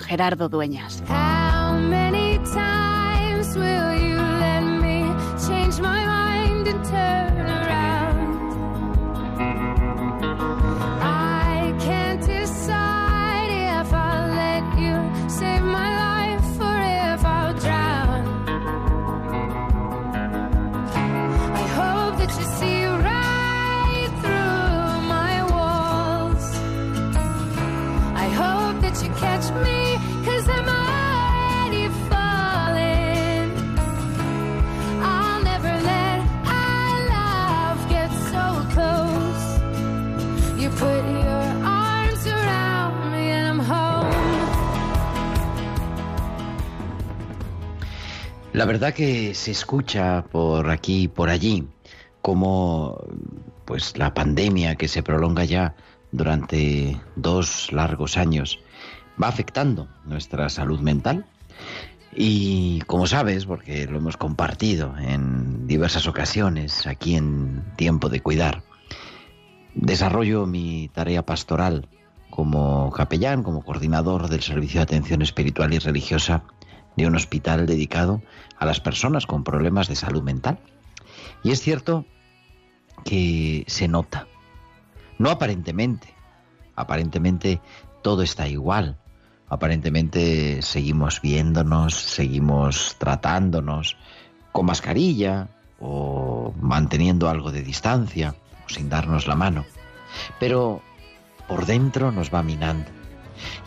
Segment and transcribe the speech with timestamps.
[0.00, 1.02] Gerardo Dueñas.
[48.62, 51.66] La verdad que se escucha por aquí y por allí
[52.20, 52.96] como
[53.64, 55.74] pues la pandemia que se prolonga ya
[56.12, 58.60] durante dos largos años
[59.20, 61.26] va afectando nuestra salud mental.
[62.14, 68.62] Y como sabes, porque lo hemos compartido en diversas ocasiones aquí en Tiempo de Cuidar,
[69.74, 71.88] desarrollo mi tarea pastoral
[72.30, 76.44] como capellán, como coordinador del Servicio de Atención Espiritual y Religiosa
[76.96, 78.22] de un hospital dedicado
[78.58, 80.58] a las personas con problemas de salud mental.
[81.42, 82.04] Y es cierto
[83.04, 84.26] que se nota,
[85.18, 86.14] no aparentemente,
[86.76, 87.60] aparentemente
[88.02, 88.98] todo está igual,
[89.48, 93.96] aparentemente seguimos viéndonos, seguimos tratándonos
[94.52, 95.48] con mascarilla
[95.80, 99.64] o manteniendo algo de distancia o sin darnos la mano,
[100.38, 100.80] pero
[101.48, 102.90] por dentro nos va minando.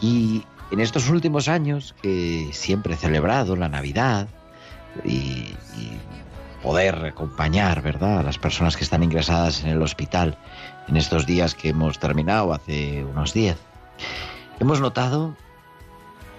[0.01, 4.27] Y en estos últimos años que siempre he celebrado la Navidad
[5.03, 5.53] y,
[6.63, 10.35] poder acompañar, ¿verdad?, a las personas que están ingresadas en el hospital
[10.87, 13.55] en estos días que hemos terminado hace unos 10,
[14.59, 15.35] hemos notado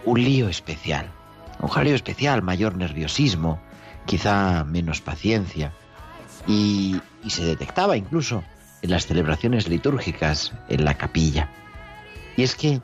[0.05, 1.13] un lío especial,
[1.61, 3.61] un jaleo especial, mayor nerviosismo,
[4.05, 5.73] quizá menos paciencia,
[6.49, 8.43] y se detectaba incluso
[8.83, 11.49] en las celebraciones litúrgicas en la capilla.
[12.37, 12.81] Y es que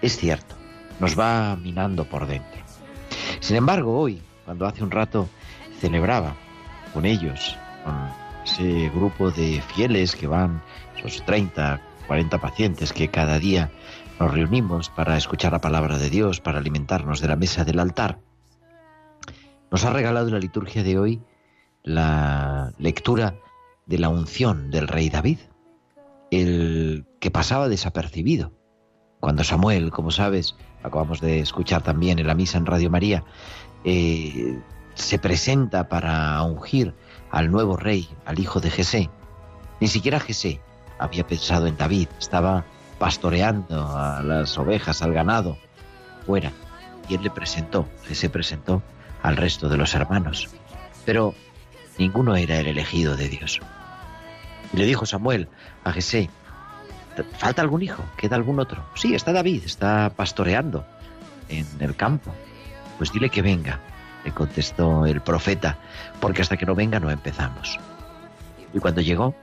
[0.00, 0.55] es cierto,
[1.00, 2.62] nos va minando por dentro.
[3.40, 5.28] Sin embargo, hoy, cuando hace un rato
[5.80, 6.34] celebraba
[6.94, 8.08] con ellos, con
[8.44, 10.62] ese grupo de fieles que van,
[10.96, 13.70] esos 30, 40 pacientes que cada día
[14.18, 18.18] nos reunimos para escuchar la palabra de Dios, para alimentarnos de la mesa del altar,
[19.70, 21.20] nos ha regalado la liturgia de hoy
[21.82, 23.36] la lectura
[23.86, 25.38] de la unción del rey David,
[26.30, 28.52] el que pasaba desapercibido.
[29.26, 30.54] Cuando Samuel, como sabes,
[30.84, 33.24] acabamos de escuchar también en la misa en Radio María,
[33.82, 34.56] eh,
[34.94, 36.94] se presenta para ungir
[37.32, 39.10] al nuevo rey, al hijo de Jesé.
[39.80, 40.60] Ni siquiera Jesé
[41.00, 42.66] había pensado en David, estaba
[43.00, 45.58] pastoreando a las ovejas, al ganado,
[46.24, 46.52] fuera.
[47.08, 48.80] Y él le presentó, Jesé presentó
[49.24, 50.50] al resto de los hermanos.
[51.04, 51.34] Pero
[51.98, 53.58] ninguno era el elegido de Dios.
[54.72, 55.48] Y le dijo Samuel
[55.82, 56.30] a Jesé,
[57.24, 58.04] ¿falta algún hijo?
[58.16, 58.84] ¿Queda algún otro?
[58.94, 60.84] Sí, está David, está pastoreando
[61.48, 62.34] en el campo.
[62.98, 63.80] Pues dile que venga,
[64.24, 65.78] le contestó el profeta,
[66.20, 67.78] porque hasta que no venga no empezamos.
[68.74, 69.34] Y cuando llegó,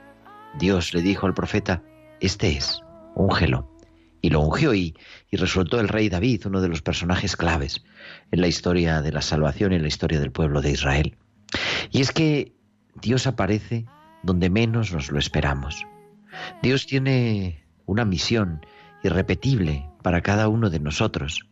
[0.58, 1.82] Dios le dijo al profeta,
[2.20, 2.80] este es,
[3.14, 3.70] úngelo.
[4.20, 4.96] Y lo ungió y,
[5.30, 7.84] y resultó el rey David uno de los personajes claves
[8.30, 11.16] en la historia de la salvación y en la historia del pueblo de Israel.
[11.90, 12.52] Y es que
[13.00, 13.84] Dios aparece
[14.22, 15.86] donde menos nos lo esperamos.
[16.62, 18.64] Dios tiene una misión
[19.02, 21.46] irrepetible para cada uno de nosotros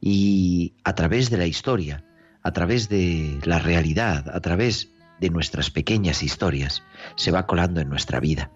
[0.00, 2.04] y a través de la historia,
[2.42, 6.82] a través de la realidad, a través de nuestras pequeñas historias,
[7.16, 8.50] se va colando en nuestra vida.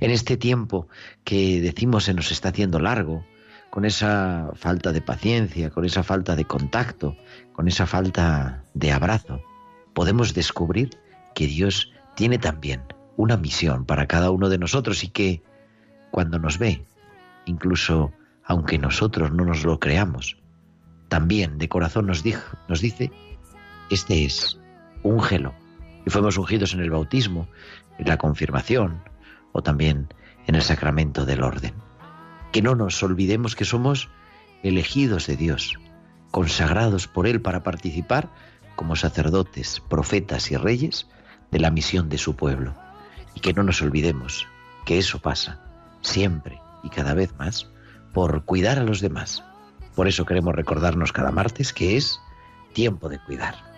[0.00, 0.88] En este tiempo
[1.24, 3.24] que decimos se nos está haciendo largo,
[3.70, 7.16] con esa falta de paciencia, con esa falta de contacto,
[7.52, 9.42] con esa falta de abrazo,
[9.94, 10.90] podemos descubrir
[11.34, 12.82] que Dios tiene también
[13.16, 15.42] una misión para cada uno de nosotros y que
[16.14, 16.86] cuando nos ve,
[17.44, 18.12] incluso
[18.44, 20.36] aunque nosotros no nos lo creamos,
[21.08, 22.22] también de corazón nos,
[22.68, 23.10] nos dice,
[23.90, 24.56] este es,
[25.02, 25.52] úngelo.
[26.06, 27.48] Y fuimos ungidos en el bautismo,
[27.98, 29.02] en la confirmación
[29.50, 30.06] o también
[30.46, 31.74] en el sacramento del orden.
[32.52, 34.08] Que no nos olvidemos que somos
[34.62, 35.80] elegidos de Dios,
[36.30, 38.30] consagrados por Él para participar
[38.76, 41.08] como sacerdotes, profetas y reyes
[41.50, 42.72] de la misión de su pueblo.
[43.34, 44.46] Y que no nos olvidemos
[44.84, 45.73] que eso pasa
[46.04, 47.68] siempre y cada vez más
[48.12, 49.42] por cuidar a los demás.
[49.96, 52.20] Por eso queremos recordarnos cada martes que es
[52.72, 53.73] tiempo de cuidar.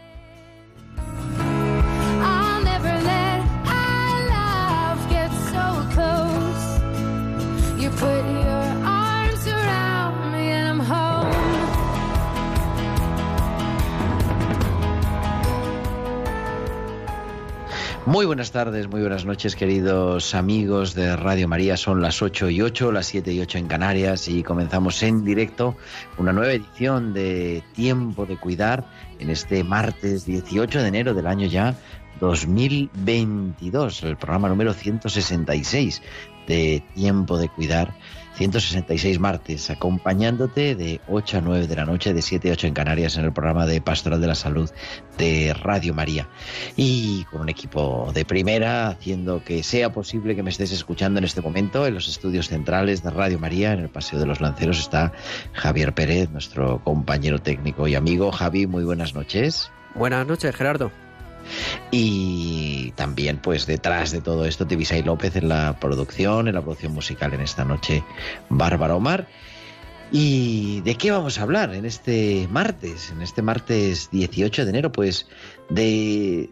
[18.17, 21.77] Muy buenas tardes, muy buenas noches, queridos amigos de Radio María.
[21.77, 25.77] Son las 8 y 8, las 7 y 8 en Canarias y comenzamos en directo
[26.17, 31.47] una nueva edición de Tiempo de Cuidar en este martes 18 de enero del año
[31.47, 31.77] ya
[32.19, 36.01] 2022, el programa número 166
[36.49, 37.93] de Tiempo de Cuidar
[38.37, 42.75] 166 martes, acompañándote de 8 a 9 de la noche, de 7 a 8 en
[42.75, 44.71] Canarias, en el programa de Pastoral de la Salud
[45.17, 46.29] de Radio María.
[46.77, 51.25] Y con un equipo de primera, haciendo que sea posible que me estés escuchando en
[51.25, 54.79] este momento en los estudios centrales de Radio María, en el Paseo de los Lanceros,
[54.79, 55.13] está
[55.53, 58.31] Javier Pérez, nuestro compañero técnico y amigo.
[58.33, 59.71] Javi, muy buenas noches.
[59.95, 60.93] Buenas noches, Gerardo.
[61.91, 66.93] Y también, pues detrás de todo esto, Tibisay López en la producción, en la producción
[66.93, 68.05] musical en esta noche,
[68.49, 69.29] Bárbara Omar.
[70.13, 73.11] ¿Y de qué vamos a hablar en este martes?
[73.11, 75.27] En este martes 18 de enero, pues
[75.69, 76.51] de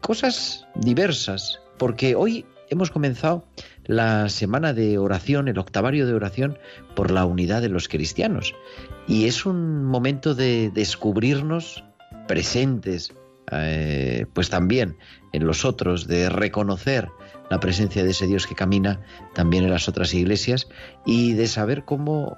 [0.00, 3.44] cosas diversas, porque hoy hemos comenzado
[3.84, 6.58] la semana de oración, el octavario de oración
[6.94, 8.54] por la unidad de los cristianos.
[9.08, 11.84] Y es un momento de descubrirnos
[12.26, 13.12] presentes,
[13.52, 14.96] eh, pues también
[15.32, 17.08] en los otros, de reconocer
[17.50, 19.00] la presencia de ese Dios que camina
[19.34, 20.68] también en las otras iglesias
[21.04, 22.36] y de saber cómo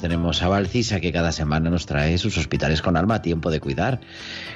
[0.00, 3.60] Tenemos a Valcisa que cada semana nos trae sus hospitales con alma a tiempo de
[3.60, 4.00] cuidar.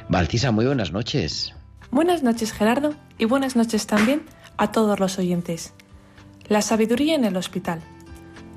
[0.08, 1.54] Valcisa, muy buenas noches.
[1.90, 4.22] Buenas noches, Gerardo, y buenas noches también
[4.56, 5.74] a todos los oyentes.
[6.48, 7.80] La sabiduría en el hospital.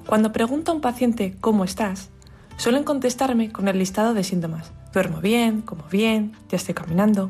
[0.05, 2.09] Cuando pregunto a un paciente cómo estás,
[2.55, 4.71] suelen contestarme con el listado de síntomas.
[4.93, 7.29] Duermo bien, como bien, ya estoy caminando.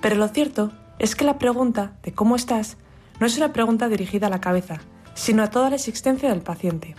[0.00, 2.76] Pero lo cierto es que la pregunta de cómo estás
[3.20, 4.78] no es una pregunta dirigida a la cabeza,
[5.14, 6.94] sino a toda la existencia del paciente.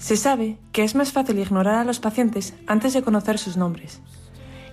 [0.00, 4.00] Se sabe que es más fácil ignorar a los pacientes antes de conocer sus nombres.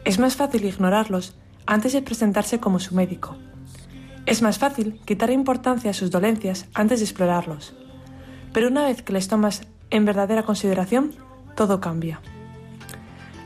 [0.05, 3.35] Es más fácil ignorarlos antes de presentarse como su médico.
[4.25, 7.75] Es más fácil quitar importancia a sus dolencias antes de explorarlos.
[8.53, 11.13] Pero una vez que les tomas en verdadera consideración,
[11.55, 12.21] todo cambia.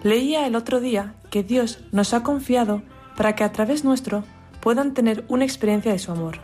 [0.03, 2.83] Leía el otro día que Dios nos ha confiado
[3.17, 4.23] para que a través nuestro
[4.61, 6.41] puedan tener una experiencia de su amor.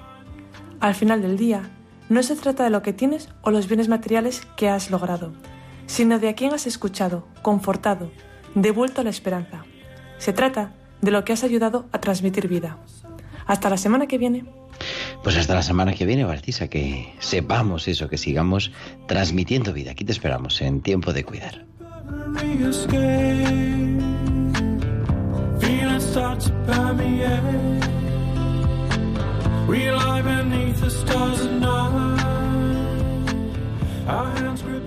[0.80, 1.70] Al final del día,
[2.10, 5.34] no se trata de lo que tienes o los bienes materiales que has logrado,
[5.86, 8.12] sino de a quién has escuchado, confortado,
[8.56, 9.66] devuelto la esperanza.
[10.18, 12.78] Se trata de lo que has ayudado a transmitir vida.
[13.46, 14.46] Hasta la semana que viene.
[15.24, 18.72] Pues hasta la semana que viene, Bartisa, que sepamos eso, que sigamos
[19.08, 19.92] transmitiendo vida.
[19.92, 21.66] Aquí te esperamos en tiempo de cuidar.
[29.68, 32.24] We lie beneath the stars at night.
[34.08, 34.87] Our hands grip.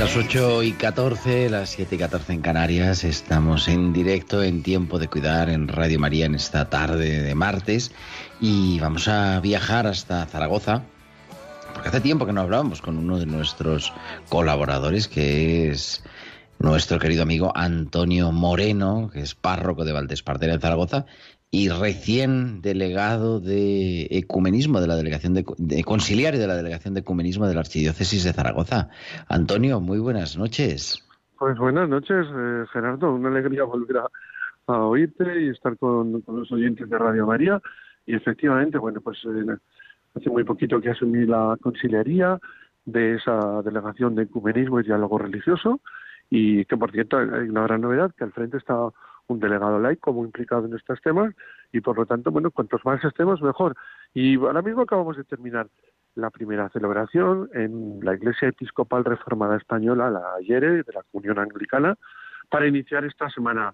[0.00, 4.98] Las 8 y 14, las 7 y 14 en Canarias, estamos en directo en Tiempo
[4.98, 7.92] de Cuidar en Radio María en esta tarde de martes.
[8.40, 10.84] Y vamos a viajar hasta Zaragoza,
[11.74, 13.92] porque hace tiempo que no hablábamos con uno de nuestros
[14.30, 16.02] colaboradores, que es
[16.58, 21.04] nuestro querido amigo Antonio Moreno, que es párroco de Valdespartera en Zaragoza
[21.50, 27.00] y recién delegado de ecumenismo de la delegación de, de, conciliario de la delegación de
[27.00, 28.88] ecumenismo de la archidiócesis de Zaragoza.
[29.28, 31.06] Antonio, muy buenas noches.
[31.38, 33.14] Pues buenas noches, eh, Gerardo.
[33.14, 34.06] Una alegría volver a,
[34.66, 37.60] a oírte y estar con, con, los oyentes de Radio María.
[38.06, 39.56] Y efectivamente, bueno, pues eh,
[40.14, 42.38] hace muy poquito que asumí la conciliaría
[42.84, 45.80] de esa delegación de ecumenismo y diálogo religioso
[46.30, 48.90] y que por cierto hay una gran novedad que al frente está
[49.32, 51.34] un delegado laico muy implicado en estos temas
[51.72, 53.76] y por lo tanto, bueno, cuantos más estemos, mejor.
[54.12, 55.68] Y ahora mismo acabamos de terminar
[56.14, 61.96] la primera celebración en la Iglesia Episcopal Reformada Española, la Ayere, de la Comunión Anglicana,
[62.48, 63.72] para iniciar esta semana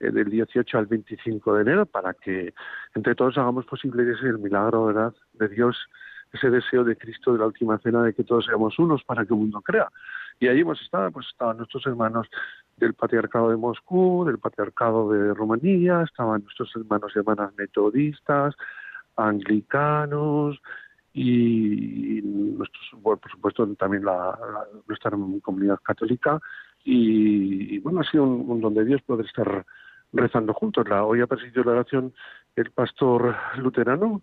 [0.00, 2.52] eh, del 18 al 25 de enero, para que
[2.94, 5.14] entre todos hagamos posible ese el milagro ¿verdad?
[5.32, 5.76] de Dios,
[6.32, 9.32] ese deseo de Cristo de la última cena de que todos seamos unos para que
[9.32, 9.88] el mundo crea.
[10.40, 12.28] Y ahí hemos estado, pues estaban nuestros hermanos
[12.82, 18.54] del Patriarcado de Moscú, del Patriarcado de Rumanía, estaban nuestros hermanos y hermanas metodistas,
[19.16, 20.60] anglicanos
[21.14, 24.36] y nuestros, por supuesto también la,
[24.88, 25.12] nuestra
[25.42, 26.40] comunidad católica
[26.84, 29.64] y, bueno, ha sido un, un don de Dios poder estar
[30.12, 30.84] rezando juntos.
[30.90, 32.12] Hoy ha presidido la oración
[32.56, 34.22] el pastor luterano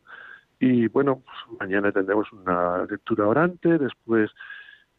[0.59, 4.29] y bueno, pues mañana tendremos una lectura orante, después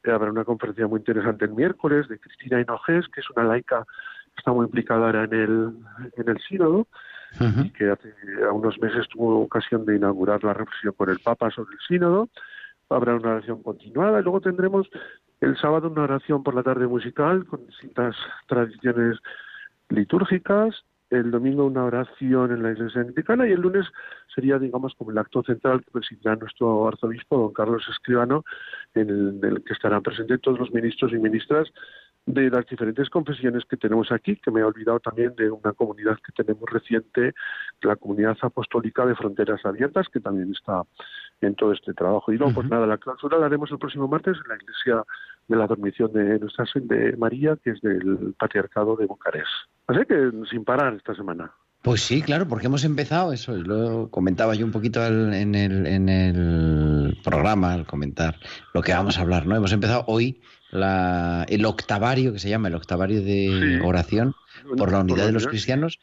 [0.05, 3.85] habrá una conferencia muy interesante el miércoles de Cristina Hinojés, que es una laica
[4.33, 5.73] que está muy implicada ahora en el,
[6.17, 6.87] en el sínodo,
[7.41, 7.67] uh -huh.
[7.67, 8.15] y que hace
[8.53, 12.29] unos meses tuvo ocasión de inaugurar la reflexión con el Papa sobre el sínodo.
[12.89, 14.89] Habrá una oración continuada y luego tendremos
[15.41, 18.17] el sábado una oración por la tarde musical con distintas
[18.47, 19.19] tradiciones
[19.89, 23.87] litúrgicas el domingo una oración en la iglesia anglicana y el lunes
[24.35, 28.45] sería, digamos, como el acto central que presidirá nuestro arzobispo, don Carlos Escribano,
[28.95, 31.69] en el, en el que estarán presentes todos los ministros y ministras
[32.27, 36.19] de las diferentes confesiones que tenemos aquí, que me he olvidado también de una comunidad
[36.25, 37.35] que tenemos reciente,
[37.83, 40.83] la comunidad apostólica de fronteras abiertas, que también está
[41.41, 42.33] en todo este trabajo.
[42.33, 42.55] Y no, uh -huh.
[42.55, 45.05] pues nada, la clausura la haremos el próximo martes en la iglesia
[45.51, 49.49] de la dormición de Nuestra de María, que es del Patriarcado de Bucarest.
[49.89, 51.53] Así que sin parar esta semana.
[51.83, 55.87] Pues sí, claro, porque hemos empezado eso, lo comentaba yo un poquito al, en, el,
[55.87, 58.37] en el programa, al comentar
[58.75, 59.57] lo que vamos a hablar, ¿no?
[59.57, 63.87] Hemos empezado hoy la, el octavario, que se llama el octavario de sí.
[63.87, 64.35] oración
[64.77, 66.01] por la unidad de los cristianos,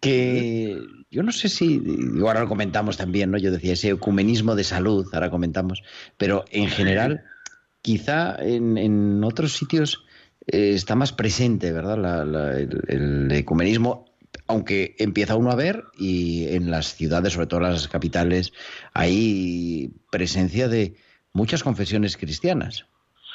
[0.00, 1.82] que yo no sé si,
[2.20, 3.38] ahora lo comentamos también, ¿no?
[3.38, 5.82] Yo decía ese ecumenismo de salud, ahora comentamos,
[6.18, 7.24] pero en general,
[7.86, 10.04] quizá en, en otros sitios
[10.48, 11.96] eh, está más presente, ¿verdad?
[11.96, 14.06] La, la, el, el, ecumenismo,
[14.48, 18.52] aunque empieza uno a ver y en las ciudades, sobre todo las capitales,
[18.92, 20.96] hay presencia de
[21.32, 22.88] muchas confesiones cristianas.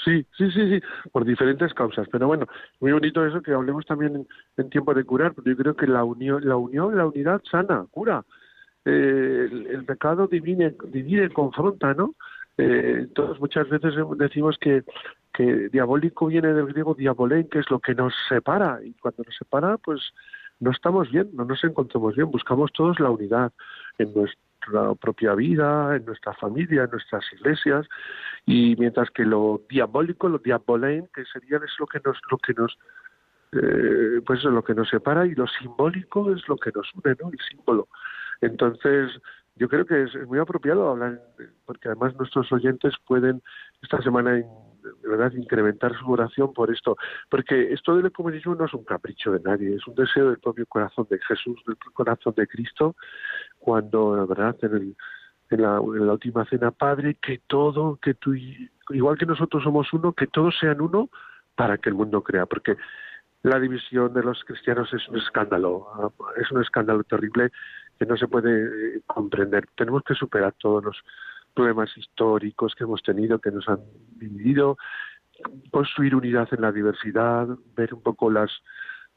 [0.03, 0.81] Sí, sí, sí, sí,
[1.13, 2.10] por diferentes causas.
[2.12, 2.46] Pero bueno,
[2.81, 4.27] muy bonito eso que hablemos también
[4.58, 7.86] en, tiempo de curar, porque yo creo que la unión, la unión, la unidad sana,
[7.89, 8.25] cura.
[8.84, 12.15] Eh, el, pecado divide, divide, confronta, ¿no?
[12.58, 14.84] Eh, todos muchas veces decimos que,
[15.34, 19.36] que diabólico viene del griego diabolén, que es lo que nos separa, y cuando nos
[19.36, 20.01] separa, pues
[20.60, 23.51] no estamos bien, no nos encontramos bien, buscamos todos la unidad
[23.98, 27.88] en nuestra propia vida, en nuestra familia, en nuestras iglesias,
[28.46, 32.53] y mientras que lo diabólico, lo diabolén, que sería es lo que nos, lo que
[32.53, 32.77] nos
[33.53, 37.15] eh, pues es lo que nos separa y lo simbólico es lo que nos une,
[37.20, 37.29] ¿no?
[37.29, 37.88] El símbolo.
[38.39, 39.12] Entonces,
[39.62, 41.22] yo creo que es, muy apropiado hablar,
[41.68, 43.44] porque además nuestros oyentes pueden
[43.84, 46.98] esta semana de verdad incrementar su oración por esto,
[47.30, 50.65] porque esto del ecumenismo no es un capricho de nadie, es un deseo del propio
[50.65, 52.96] corazón de Jesús, del corazón de Cristo,
[53.60, 54.96] cuando la verdad en,
[55.51, 58.34] en, la, última cena, Padre, que todo, que tú,
[58.89, 61.12] igual que nosotros somos uno, que todos sean uno
[61.53, 62.77] para que el mundo crea, porque
[63.44, 67.51] la división de los cristianos es un escándalo, es un escándalo terrible
[68.01, 69.67] que no se puede eh, comprender.
[69.75, 70.98] Tenemos que superar todos los
[71.53, 73.81] problemas históricos que hemos tenido, que nos han
[74.15, 74.75] dividido,
[75.70, 78.50] construir unidad en la diversidad, ver un poco las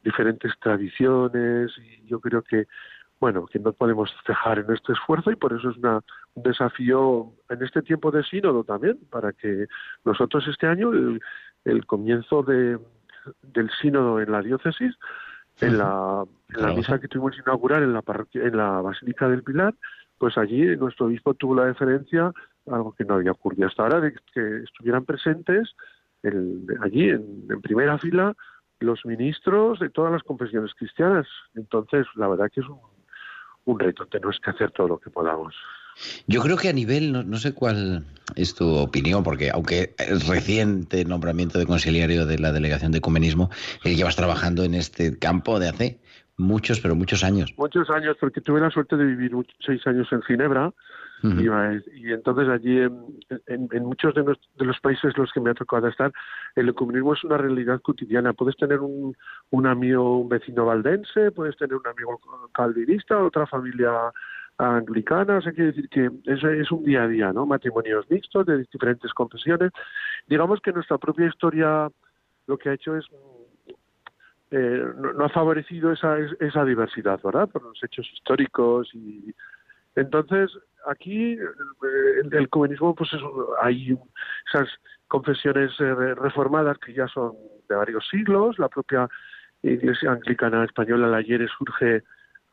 [0.02, 2.66] diferentes tradiciones y yo creo que
[3.20, 6.02] bueno, que no podemos cejar en este esfuerzo y por eso es una,
[6.34, 9.66] un desafío en este tiempo de sínodo también, para que
[10.04, 10.90] nosotros este año,
[11.64, 12.78] el, comienzo de,
[13.40, 14.94] del sínodo en la diócesis,
[15.60, 16.24] en la,
[16.74, 18.02] misa que tuvimos inaugurar en la,
[18.34, 19.74] en la Basílica del Pilar,
[20.18, 22.32] pues allí nuestro obispo tuvo la deferencia,
[22.70, 25.74] algo que no había ocurrido hasta ahora, de que estuvieran presentes
[26.80, 28.34] allí en, primera fila
[28.80, 31.26] los ministros de todas las confesiones cristianas.
[31.54, 32.80] Entonces, la verdad que es un,
[33.64, 35.54] un reto, tenemos que hacer todo lo que podamos.
[36.26, 38.04] Yo creo que a nivel, no, sé cuál
[38.36, 43.50] es tu opinión, porque aunque el reciente nombramiento de conciliario de la Delegación de Ecumenismo,
[43.84, 45.98] eh, llevas trabajando en este campo de hace
[46.36, 47.54] muchos, pero muchos años.
[47.56, 49.32] Muchos años, porque tuve la suerte de vivir
[49.64, 50.72] seis años en Ginebra,
[51.22, 54.22] y, entonces allí, en, muchos de,
[54.56, 56.12] los países en los que me ha tocado estar,
[56.54, 58.34] el ecumenismo es una realidad cotidiana.
[58.34, 59.16] Puedes tener un,
[59.50, 62.20] un amigo, un vecino valdense, puedes tener un amigo
[62.52, 63.90] calvinista, otra familia
[64.58, 67.46] anglicana, o sea, quiere decir que es, es un día a día, ¿no?
[67.46, 69.72] Matrimonios mixtos de diferentes confesiones.
[70.28, 71.90] Digamos que nuestra propia historia
[72.46, 73.04] lo que ha hecho es
[74.50, 77.48] eh, no, ha favorecido esa, esa diversidad, ¿verdad?
[77.48, 79.34] Por los hechos históricos y
[79.96, 80.50] entonces
[80.86, 83.10] aquí el, el comunismo pues
[83.62, 83.98] hay
[84.52, 84.68] esas
[85.08, 87.34] confesiones eh, reformadas que ya son
[87.68, 89.08] de varios siglos, la propia
[89.62, 92.02] Iglesia Anglicana Española la ayer surge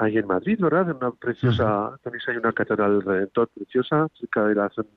[0.01, 0.89] ahí en Madrid, ¿verdad?
[0.89, 4.89] En una preciosa, también hay una catedral Redentor preciosa, cerca de la zona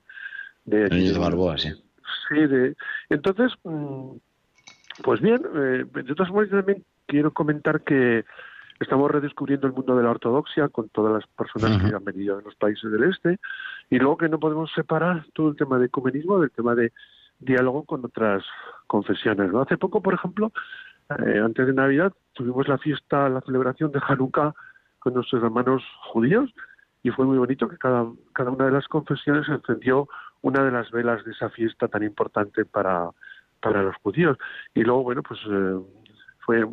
[0.64, 1.72] de, de Barboa, sí.
[2.28, 2.74] Sí, de,
[3.10, 4.12] entonces, mm,
[5.02, 8.24] pues bien, eh, de todas formas también quiero comentar que
[8.80, 12.42] estamos redescubriendo el mundo de la ortodoxia con todas las personas que han venido de
[12.42, 13.38] los países del este
[13.90, 16.92] y luego que no podemos separar todo el tema de ecumenismo del tema de
[17.38, 18.44] diálogo con otras
[18.86, 19.52] confesiones.
[19.52, 19.60] ¿no?
[19.60, 20.52] Hace poco, por ejemplo,
[21.10, 24.54] eh, antes de Navidad, tuvimos la fiesta, la celebración de Hanukkah
[25.04, 26.50] con nuestros hermanos judíos
[27.02, 30.08] y fue muy bonito que cada, cada una de las confesiones encendió
[30.40, 33.10] una de las velas de esa fiesta tan importante para,
[33.60, 34.38] para los judíos.
[34.74, 35.78] Y luego, bueno, pues eh,
[36.38, 36.64] fue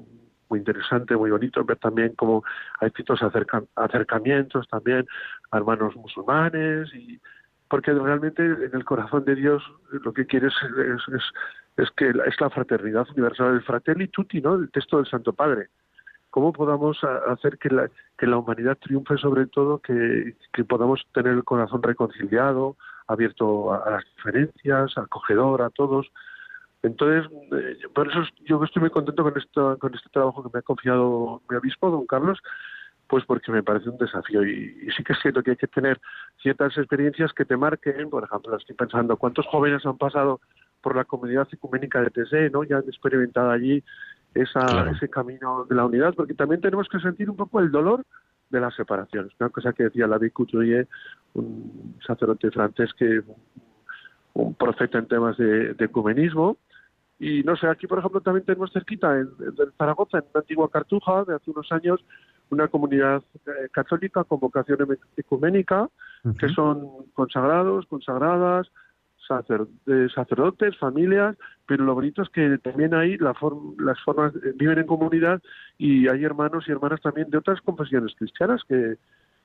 [0.49, 2.43] muy interesante, muy bonito ver también cómo
[2.79, 3.19] hay ciertos
[3.75, 5.05] acercamientos también
[5.51, 7.19] a hermanos musulmanes y
[7.69, 10.53] porque realmente en el corazón de Dios lo que quiere es,
[11.13, 11.23] es,
[11.77, 14.55] es, que es la fraternidad universal, el fratelli tutti, ¿no?
[14.55, 15.69] El texto del Santo Padre
[16.31, 20.35] cómo podamos hacer que la, que la humanidad triunfe sobre todo, que,
[20.67, 26.11] podamos tener el corazón reconciliado, abierto a, las diferencias, acogedor a todos.
[26.83, 30.59] Entonces, eh, por eso yo estoy muy contento con, esto, con este trabajo que me
[30.59, 32.39] ha confiado mi obispo, don Carlos,
[33.07, 35.99] pues porque me parece un desafío y, sí que es cierto que hay que tener
[36.41, 40.39] ciertas experiencias que te marquen, por ejemplo, estoy pensando cuántos jóvenes han pasado
[40.81, 42.63] por la comunidad ecuménica de TSE, ¿no?
[42.63, 43.83] Ya han experimentado allí
[44.33, 48.03] esa, ese camino de la unidad, porque también tenemos que sentir un poco el dolor
[48.49, 49.31] de las separaciones.
[49.39, 50.87] Una cosa que decía David Couturier,
[51.33, 53.23] un sacerdote francés que
[54.33, 56.57] un profeta en temas de, ecumenismo.
[57.19, 59.29] Y no sé, aquí por ejemplo también tenemos cerquita, en,
[59.77, 62.03] Zaragoza, en una antigua cartuja de hace unos años,
[62.49, 64.79] una comunidad eh, católica con vocación
[65.15, 65.87] ecuménica,
[66.39, 68.71] que son consagrados, consagradas,
[70.13, 73.33] sacerdotes, familias, pero lo bonito es que también hay la
[73.79, 75.41] las formas, eh, viven en comunidad
[75.77, 78.97] y hay hermanos y hermanas también de otras confesiones cristianas que,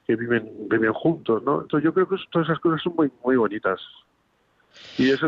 [0.09, 1.63] viven, viven juntos, ¿no?
[1.63, 3.81] Entonces yo creo que todas esas cosas son muy, muy bonitas.
[4.99, 5.27] Y eso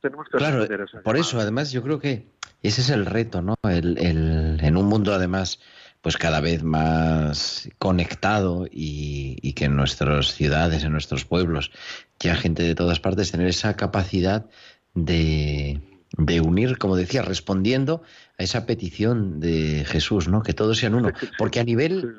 [0.00, 0.66] tenemos que claro,
[1.02, 2.26] por eso, además, yo creo que
[2.62, 3.54] ese es el reto, ¿no?
[3.62, 5.58] El, el, en un mundo, además,
[6.02, 11.70] pues cada vez más conectado y, y, que en nuestras ciudades, en nuestros pueblos,
[12.18, 14.46] ya gente de todas partes, tener esa capacidad
[14.94, 15.80] de,
[16.16, 18.02] de unir, como decía, respondiendo
[18.38, 20.42] a esa petición de Jesús, ¿no?
[20.42, 21.12] Que todos sean uno.
[21.38, 22.16] Porque a nivel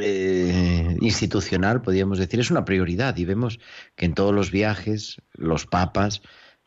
[0.00, 3.58] eh, institucional, podríamos decir, es una prioridad y vemos
[3.96, 6.22] que en todos los viajes, los papas,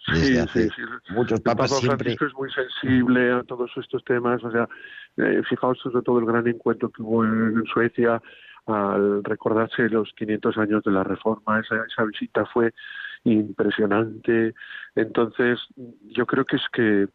[0.08, 0.70] desde hace
[1.10, 4.68] muchos papas el Papa Francisco es muy sensible a todos estos temas, o sea,
[5.18, 8.22] eh, fijaos sobre todo el gran encuentro que hubo en Suecia
[8.68, 12.74] al recordarse los 500 años de la Reforma, esa, esa visita fue
[13.24, 14.54] impresionante.
[14.96, 15.60] Entonces,
[16.04, 17.08] yo creo que es que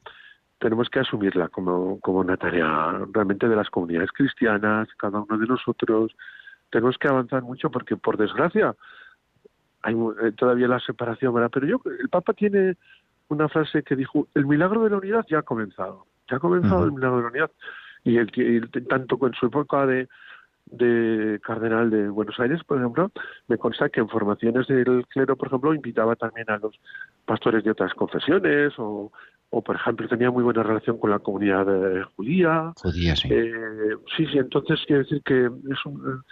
[0.59, 5.46] tenemos que asumirla como, como una tarea realmente de las comunidades cristianas, cada uno de
[5.46, 6.12] nosotros.
[6.70, 8.76] Tenemos que avanzar mucho porque, por desgracia,
[9.82, 11.50] hay eh, todavía la separación, ¿verdad?
[11.52, 12.76] Pero yo, el Papa tiene
[13.28, 16.84] una frase que dijo, el milagro de la unidad ya ha comenzado, ya ha comenzado
[16.84, 17.50] el milagro de la unidad.
[18.02, 20.08] Y, el, y tanto en su época de,
[20.66, 23.10] de cardenal de Buenos Aires, por ejemplo,
[23.48, 26.78] me consta que en formaciones del clero, por ejemplo, invitaba también a los
[27.24, 29.12] pastores de otras confesiones o,
[29.50, 32.72] o por ejemplo, tenía muy buena relación con la comunidad eh, judía.
[32.76, 33.28] Judía, sí.
[33.30, 36.22] Eh, sí, sí, entonces quiere decir que es un,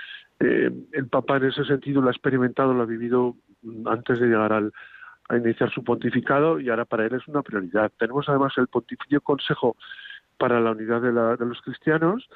[0.41, 3.37] eh, el Papa en ese sentido lo ha experimentado, lo ha vivido
[3.87, 4.73] antes de llegar al,
[5.29, 7.93] a iniciar su pontificado y ahora para él es una prioridad.
[7.99, 9.77] Tenemos además el Pontificio Consejo
[10.39, 12.29] para la Unidad de, la, de los Cristianos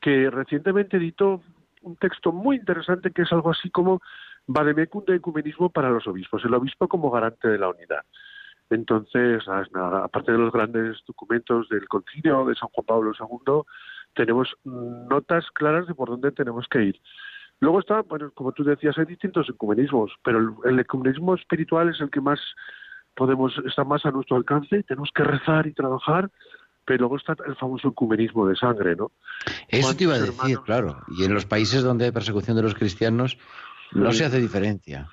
[0.00, 1.42] que recientemente editó
[1.82, 4.00] un texto muy interesante que es algo así como
[4.46, 8.02] Vademecum de ecumenismo para los obispos, el obispo como garante de la unidad.
[8.70, 13.62] Entonces, aparte de los grandes documentos del concilio de San Juan Pablo II,
[14.14, 17.00] tenemos notas claras de por dónde tenemos que ir.
[17.60, 22.00] Luego está, bueno, como tú decías, hay distintos ecumenismos, pero el, el ecumenismo espiritual es
[22.00, 22.40] el que más
[23.14, 26.30] podemos, está más a nuestro alcance tenemos que rezar y trabajar
[26.88, 29.12] pero luego está el famoso ecumenismo de sangre, ¿no?
[29.68, 31.02] Eso te iba a decir, claro.
[31.18, 33.36] Y en los países donde hay persecución de los cristianos
[33.92, 35.06] no se hace diferencia.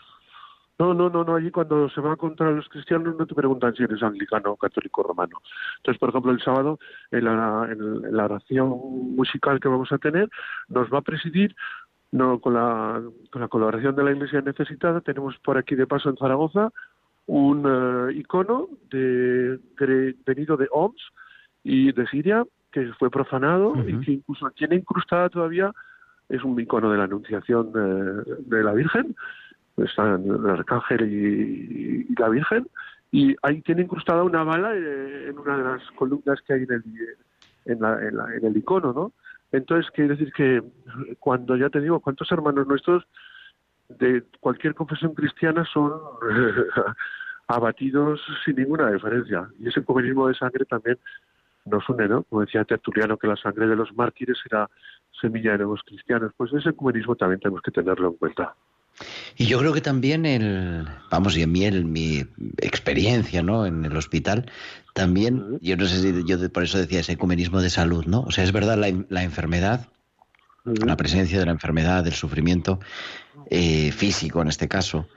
[0.80, 1.36] No, no, no, no.
[1.36, 5.42] Allí cuando se va contra los cristianos no te preguntan si eres anglicano, católico, romano.
[5.78, 6.80] Entonces, por ejemplo, el sábado
[7.12, 8.70] en la, en la oración
[9.16, 10.30] musical que vamos a tener
[10.70, 11.56] nos va a presidir
[12.16, 13.02] no con la,
[13.32, 15.02] con la colaboración de la Iglesia necesitada.
[15.02, 16.72] Tenemos por aquí de paso en Zaragoza
[17.28, 21.02] un eh, icono de, de, venido de Oms,
[21.66, 25.72] y de Siria, que fue profanado y que incluso tiene incrustada todavía,
[26.30, 29.16] es un icono de la Anunciación de, la Virgen,
[29.78, 32.68] están el Arcángel y, la Virgen,
[33.12, 36.72] y ahí tiene incrustada una bala eh, en una de las columnas que hay en
[36.72, 36.84] el,
[37.66, 38.00] en, la,
[38.36, 39.12] en, el icono, ¿no?
[39.56, 40.62] Entonces, quiere decir que
[41.20, 43.06] cuando ya te digo, ¿cuántos hermanos nuestros
[43.90, 45.94] de cualquier confesión cristiana son
[47.48, 49.50] abatidos sin ninguna diferencia?
[49.60, 50.98] Y ese comunismo de sangre también
[51.66, 52.24] nos une, ¿no?
[52.24, 54.70] Como decía Tertuliano, que la sangre de los mártires era
[55.20, 56.32] semilla de nuevos cristianos.
[56.38, 58.56] Pues ese ecumenismo también tenemos que tenerlo en cuenta.
[59.38, 62.26] Y yo creo que también el, vamos, y en mi, mi
[62.62, 63.66] experiencia, ¿no?
[63.66, 64.50] En el hospital,
[64.94, 68.22] también, yo no sé si yo por eso decía ese ecumenismo de salud, ¿no?
[68.22, 69.90] O sea, es verdad la, la enfermedad,
[70.64, 72.80] la presencia de la enfermedad, del sufrimiento
[73.50, 75.08] eh, físico en este caso,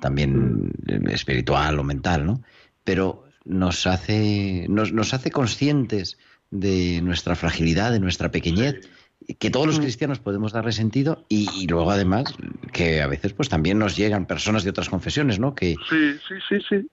[0.00, 0.72] también
[1.08, 2.42] espiritual o mental, ¿no?
[2.84, 6.18] Pero nos hace, nos, nos hace conscientes
[6.50, 8.88] de nuestra fragilidad, de nuestra pequeñez,
[9.34, 9.82] que todos los mm.
[9.82, 12.34] cristianos podemos darle sentido y, luego además
[12.72, 15.54] que a veces pues también nos llegan personas de otras confesiones, ¿no?
[15.54, 15.74] Que...
[15.88, 16.88] Sí, sí, sí, sí.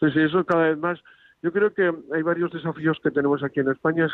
[0.00, 0.98] Sí, sí, eso cada vez más.
[1.42, 4.08] Yo creo que hay varios desafíos que tenemos aquí en España.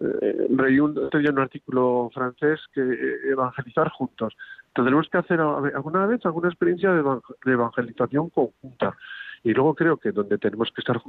[0.00, 4.34] Eh, leí un, un artículo francés que eh, evangelizar juntos.
[4.74, 8.96] Tendremos que hacer alguna vez alguna experiencia de evangelización conjunta.
[9.44, 11.00] Y luego creo que donde tenemos que estar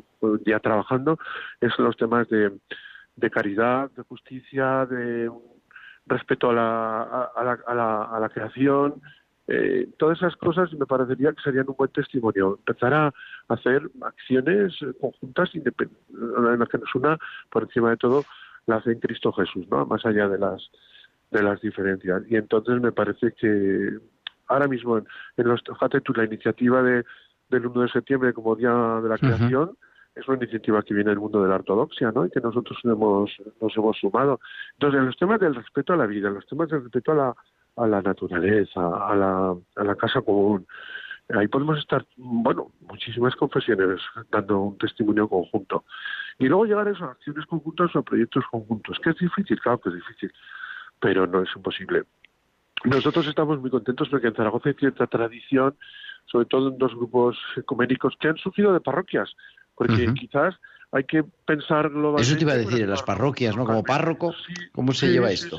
[0.46, 1.18] ya trabajando
[1.62, 2.52] es en los temas de,
[3.16, 5.30] de caridad, de justicia, de
[6.10, 7.02] respeto a la,
[7.36, 9.02] a, la, a la, a la creación,
[9.52, 12.60] eh, todas esas cosas me parecería que serían un buen testimonio.
[12.60, 13.14] Empezar a
[13.48, 15.64] hacer acciones conjuntas en
[16.60, 17.18] las que nos una,
[17.50, 18.26] por encima de todo,
[18.68, 19.88] la fe en Cristo Jesús, ¿no?
[19.88, 20.70] Más allá de las
[21.32, 22.24] de las diferencias.
[22.30, 23.98] Y entonces me parece que
[24.48, 25.06] ahora mismo en,
[25.38, 27.04] los, fíjate tú, la iniciativa de,
[27.50, 29.78] del 1 de septiembre como Día de la Creación,
[30.20, 32.26] es una iniciativa que viene del mundo de la ortodoxia, ¿no?
[32.26, 34.40] Y que nosotros hemos, nos hemos sumado.
[34.74, 37.16] Entonces, en los temas del respeto a la vida, en los temas del respeto a
[37.16, 37.36] la,
[37.78, 40.66] a la naturaleza, a la, casa común,
[41.30, 44.02] ahí podemos estar, bueno, muchísimas confesiones
[44.32, 45.86] dando un testimonio conjunto.
[46.38, 49.80] Y luego llegar a esas acciones conjuntas o a proyectos conjuntos, que es difícil, claro
[49.80, 50.32] que es difícil,
[51.00, 52.04] pero no es imposible.
[52.86, 55.76] Nosotros estamos muy contentos porque en Zaragoza hay cierta tradición
[56.32, 59.36] sobre todo en dos grupos ecuménicos que han surgido de parroquias,
[59.80, 60.56] porque quizás
[60.92, 62.24] hay que pensar globalmente.
[62.24, 63.66] Eso te iba a decir, en las parroquias, ¿no?
[63.66, 64.34] Como párroco,
[64.74, 65.58] ¿cómo se lleva esto?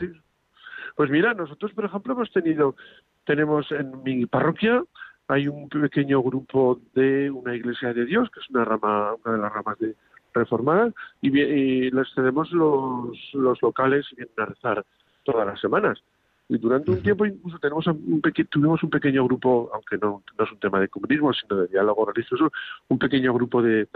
[0.94, 2.76] Pues mira, nosotros, por ejemplo, hemos tenido,
[3.24, 4.84] tenemos en mi parroquia,
[5.28, 9.40] hay un pequeño grupo de una iglesia de Dios, que es una rama, una de
[9.40, 9.94] las ramas de
[10.34, 14.84] reformada, y, les tenemos los, los locales y vienen a rezar
[15.24, 16.02] todas las semanas.
[16.50, 20.50] Y durante un tiempo incluso tenemos un tuvimos un pequeño grupo, aunque no, no es
[20.50, 22.50] un tema de comunismo, sino de diálogo religioso,
[22.88, 23.86] un pequeño grupo de,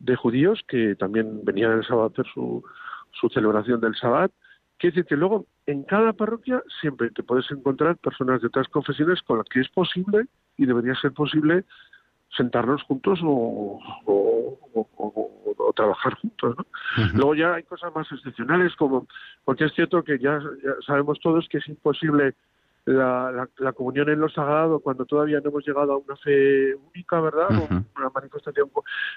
[0.00, 2.64] de judíos que también venían el sábado a hacer su,
[3.12, 4.32] su celebración del Sabbat.
[4.78, 9.22] Quiere decir que luego en cada parroquia siempre te puedes encontrar personas de otras confesiones
[9.22, 11.64] con las que es posible y debería ser posible
[12.36, 13.80] sentarnos juntos o,
[15.74, 16.54] trabajar juntos.
[17.14, 19.06] Luego ya hay cosas más excepcionales, como
[19.44, 20.38] porque es cierto que ya,
[20.86, 22.34] sabemos todos que es imposible
[22.84, 27.20] la, la, comunión en lo sagrado cuando todavía no hemos llegado a una fe única,
[27.20, 27.48] ¿verdad?
[27.50, 28.70] Una manifestación.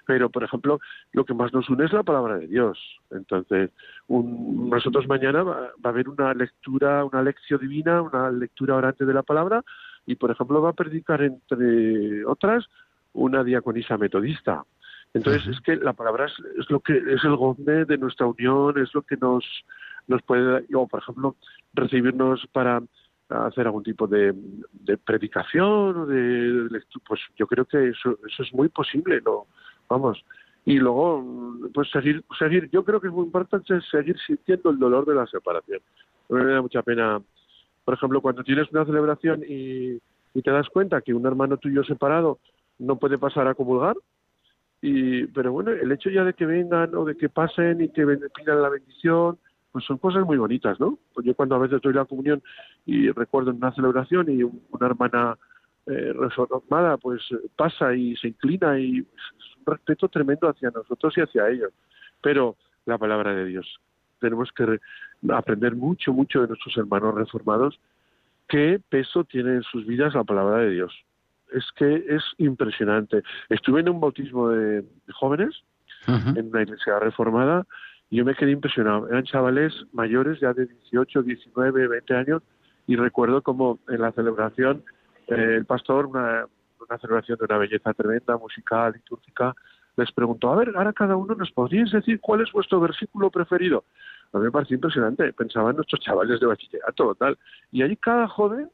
[0.05, 0.79] Pero, por ejemplo,
[1.13, 2.77] lo que más nos une es la palabra de Dios.
[3.09, 3.71] Entonces,
[4.07, 9.23] nosotros mañana va, a haber una lectura, una lección divina, una lectura orante de la
[9.23, 9.63] palabra,
[10.05, 12.65] y, por ejemplo, va a predicar, entre otras,
[13.15, 14.63] una diaconisa metodista.
[15.13, 18.93] Entonces, es que la palabra es, lo que es el gozne de nuestra unión, es
[18.93, 19.45] lo que nos,
[20.07, 21.35] nos puede, o por ejemplo,
[21.73, 22.83] recibirnos para
[23.29, 24.35] hacer algún tipo de,
[25.05, 29.47] predicación o de, pues yo creo que eso, eso es muy posible, ¿no?
[29.89, 30.23] Vamos.
[30.65, 31.23] Y luego,
[31.73, 35.27] pues seguir, seguir, yo creo que es muy importante seguir sintiendo el dolor de la
[35.27, 35.79] separación.
[36.27, 37.21] me da mucha pena,
[37.85, 39.97] por ejemplo, cuando tienes una celebración y,
[40.33, 42.39] y te das cuenta que un hermano tuyo separado
[42.79, 43.95] no puede pasar a comulgar.
[44.81, 48.05] Y, pero bueno, el hecho ya de que vengan o de que pasen y que
[48.35, 49.37] pidan la bendición,
[49.71, 50.99] pues son cosas muy bonitas, ¿no?
[51.13, 52.41] Pues yo cuando a veces doy la comunión
[52.85, 55.37] y recuerdo en una celebración y una hermana
[55.87, 57.21] eh, reformada pues
[57.55, 61.73] pasa y se inclina y es un respeto tremendo hacia nosotros y hacia ellos.
[62.21, 63.79] Pero la palabra de Dios,
[64.19, 64.79] tenemos que
[65.29, 67.79] aprender mucho, mucho de nuestros hermanos reformados
[68.47, 70.93] qué peso tiene en sus vidas la palabra de Dios
[71.53, 73.23] es que es impresionante.
[73.49, 75.63] Estuve en un bautismo de, jóvenes
[76.07, 77.65] en una iglesia reformada
[78.09, 79.07] y yo me quedé impresionado.
[79.09, 82.43] Eran chavales mayores, ya de 18, 19, 20 años,
[82.87, 84.83] y recuerdo como en la celebración
[85.27, 86.45] eh, el pastor, una,
[86.87, 89.55] una celebración de una belleza tremenda, musical, litúrgica,
[89.97, 93.85] les preguntó, a ver, ahora cada uno nos podríais decir cuál es vuestro versículo preferido.
[94.33, 97.37] A mí me pareció impresionante, pensaba en nuestros chavales de bachillerato, tal.
[97.71, 98.69] Y ahí cada joven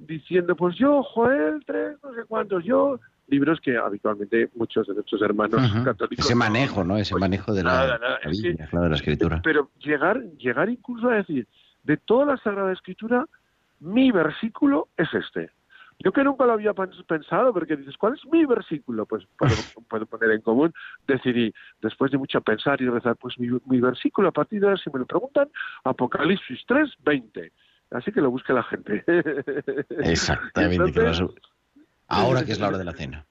[0.00, 5.22] diciendo, pues yo, Joel, tres, no sé cuántos, yo, libros que habitualmente muchos de nuestros
[5.22, 6.24] hermanos católicos...
[6.24, 6.96] Ese manejo, ¿no?
[6.96, 9.40] Ese manejo de la, de la escritura.
[9.42, 11.46] Pero llegar, llegar incluso a decir,
[11.84, 13.26] de toda la Sagrada Escritura,
[13.78, 15.50] mi versículo es este.
[16.02, 19.04] Yo que nunca lo había pensado, porque dices, ¿cuál es mi versículo?
[19.04, 19.52] Pues puedo,
[19.88, 20.72] puedo poner en común,
[21.06, 24.80] decidí, después de mucho pensar y rezar, pues mi, mi versículo a partir de ahora,
[24.82, 25.48] si me lo preguntan,
[25.84, 27.52] Apocalipsis 3, 20
[27.90, 29.04] Así que lo busque la gente.
[30.04, 31.00] Exactamente.
[32.08, 33.26] Ahora que es la hora de la cena.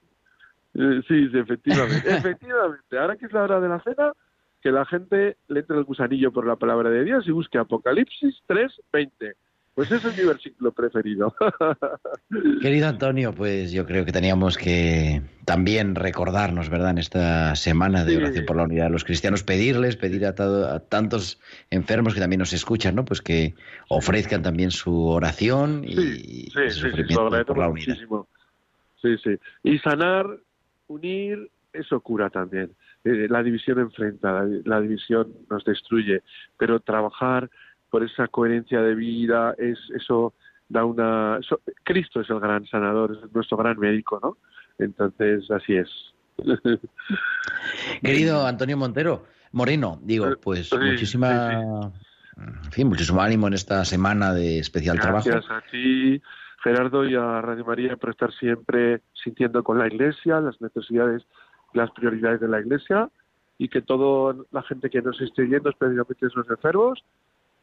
[0.74, 2.10] Eh, sí, efectivamente.
[2.16, 2.98] efectivamente.
[2.98, 4.12] Ahora que es la hora de la cena,
[4.60, 8.42] que la gente le entre el gusanillo por la palabra de Dios y busque Apocalipsis
[8.48, 9.34] 3.20.
[9.74, 11.34] Pues ese es mi versículo preferido.
[12.60, 18.16] Querido Antonio, pues yo creo que teníamos que también recordarnos, ¿verdad?, en esta semana de
[18.16, 20.34] oración por la unidad de los cristianos, pedirles, pedir a,
[20.80, 23.04] tantos enfermos que también nos escuchan, ¿no?
[23.04, 23.54] Pues que
[23.88, 27.96] ofrezcan también su oración y, su sufrimiento por la unidad.
[29.00, 29.38] Sí, sí.
[29.62, 30.26] Y sanar,
[30.88, 32.72] unir, eso cura también.
[33.04, 36.22] Eh, la división enfrenta, la división nos destruye,
[36.58, 37.48] pero trabajar
[37.90, 40.34] por esa coherencia de vida, es eso
[40.68, 41.40] da una
[41.84, 44.38] Cristo es el gran sanador, es nuestro gran médico, ¿no?
[44.78, 45.88] Entonces, así es.
[48.02, 51.92] Querido Antonio Montero, Moreno, digo, eh, pues muchísima
[52.40, 55.28] en fin, muchísimo ánimo en esta semana de especial trabajo.
[55.28, 56.22] Gracias a ti,
[56.62, 61.22] Gerardo, y a Radio María por estar siempre sintiendo con la Iglesia las necesidades,
[61.74, 63.10] las prioridades de la Iglesia
[63.58, 67.04] y que toda la gente que nos esté viendo, especialmente esos enfermos,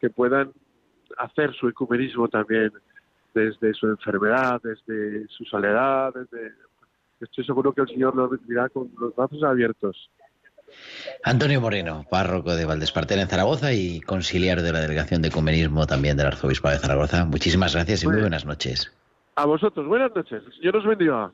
[0.00, 0.52] que puedan
[1.18, 2.72] hacer su ecumenismo también
[3.34, 6.52] desde su enfermedad, desde su soledad, desde...
[7.20, 10.08] Estoy seguro que el Señor lo recibirá con los brazos abiertos.
[11.24, 16.16] Antonio Moreno, párroco de Valdespartera en Zaragoza y conciliar de la Delegación de Ecumenismo también
[16.16, 17.24] del Arzobispo de Zaragoza.
[17.24, 18.92] Muchísimas gracias y muy buenas noches.
[19.34, 20.42] A vosotros, buenas noches.
[20.46, 21.32] El Señor os bendiga.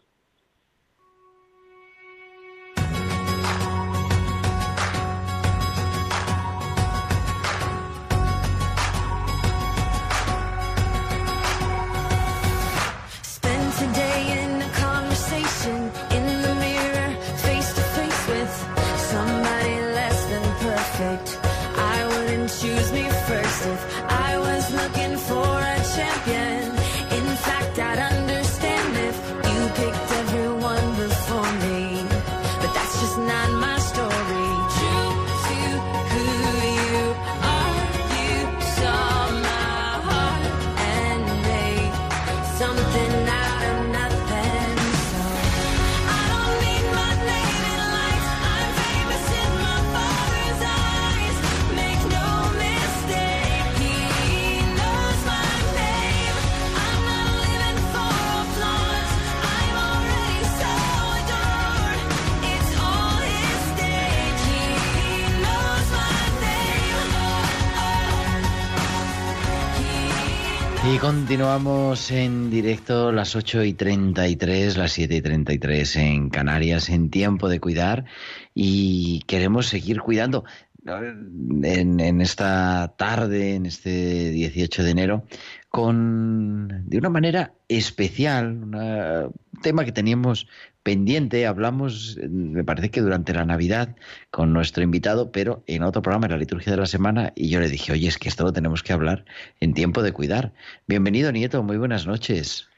[71.04, 77.50] Continuamos en directo las 8 y 33, las 7 y 33 en Canarias, en tiempo
[77.50, 78.06] de cuidar
[78.54, 80.46] y queremos seguir cuidando.
[80.86, 85.24] En, en esta tarde, en este 18 de enero,
[85.68, 90.48] con de una manera especial, un tema que teníamos
[90.85, 93.97] pendiente, hablamos, eh, me parece que durante la Navidad
[94.31, 97.59] con nuestro invitado, pero en otro programa, en la liturgia de la semana, y yo
[97.59, 99.25] le dije, oye, es que esto lo tenemos que hablar
[99.61, 100.53] en tiempo de cuidar.
[100.87, 102.68] Bienvenido, Nieto, muy buenas noches.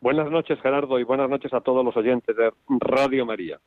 [0.00, 3.58] Buenas noches, Gerardo, y buenas noches a todos los oyentes de Radio María.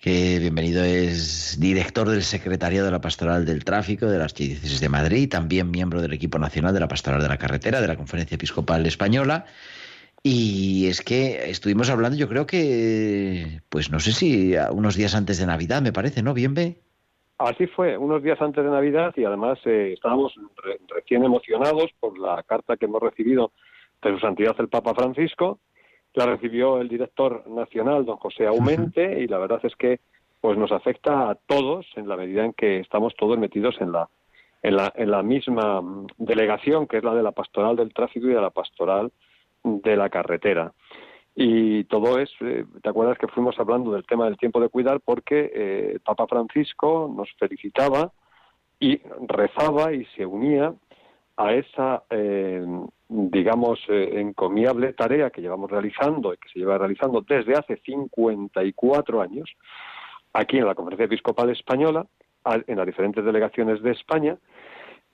[0.00, 4.88] Que bienvenido es director del Secretariado de la Pastoral del Tráfico de la Archidiócesis de
[4.88, 8.36] Madrid, también miembro del equipo nacional de la Pastoral de la Carretera de la Conferencia
[8.36, 9.44] Episcopal Española.
[10.30, 15.38] Y es que estuvimos hablando, yo creo que, pues no sé si unos días antes
[15.38, 16.34] de Navidad, me parece, ¿no?
[16.34, 16.76] Bien, ve.
[17.38, 22.18] Así fue, unos días antes de Navidad y además eh, estábamos re- recién emocionados por
[22.18, 23.52] la carta que hemos recibido
[24.02, 25.60] de su santidad el Papa Francisco.
[26.12, 30.00] La recibió el director nacional, don José Aumente, y la verdad es que
[30.42, 34.10] pues nos afecta a todos en la medida en que estamos todos metidos en la,
[34.62, 38.26] en la, en la misma mm, delegación, que es la de la pastoral del tráfico
[38.26, 39.10] y de la pastoral
[39.62, 40.72] de la carretera.
[41.34, 45.00] Y todo es, eh, ¿te acuerdas que fuimos hablando del tema del tiempo de cuidar?
[45.00, 48.12] Porque eh, Papa Francisco nos felicitaba
[48.80, 50.74] y rezaba y se unía
[51.38, 52.66] a esa, eh,
[53.08, 59.22] digamos, eh, encomiable tarea que llevamos realizando y que se lleva realizando desde hace 54
[59.22, 59.48] años
[60.32, 62.04] aquí en la Conferencia Episcopal Española,
[62.66, 64.36] en las diferentes delegaciones de España,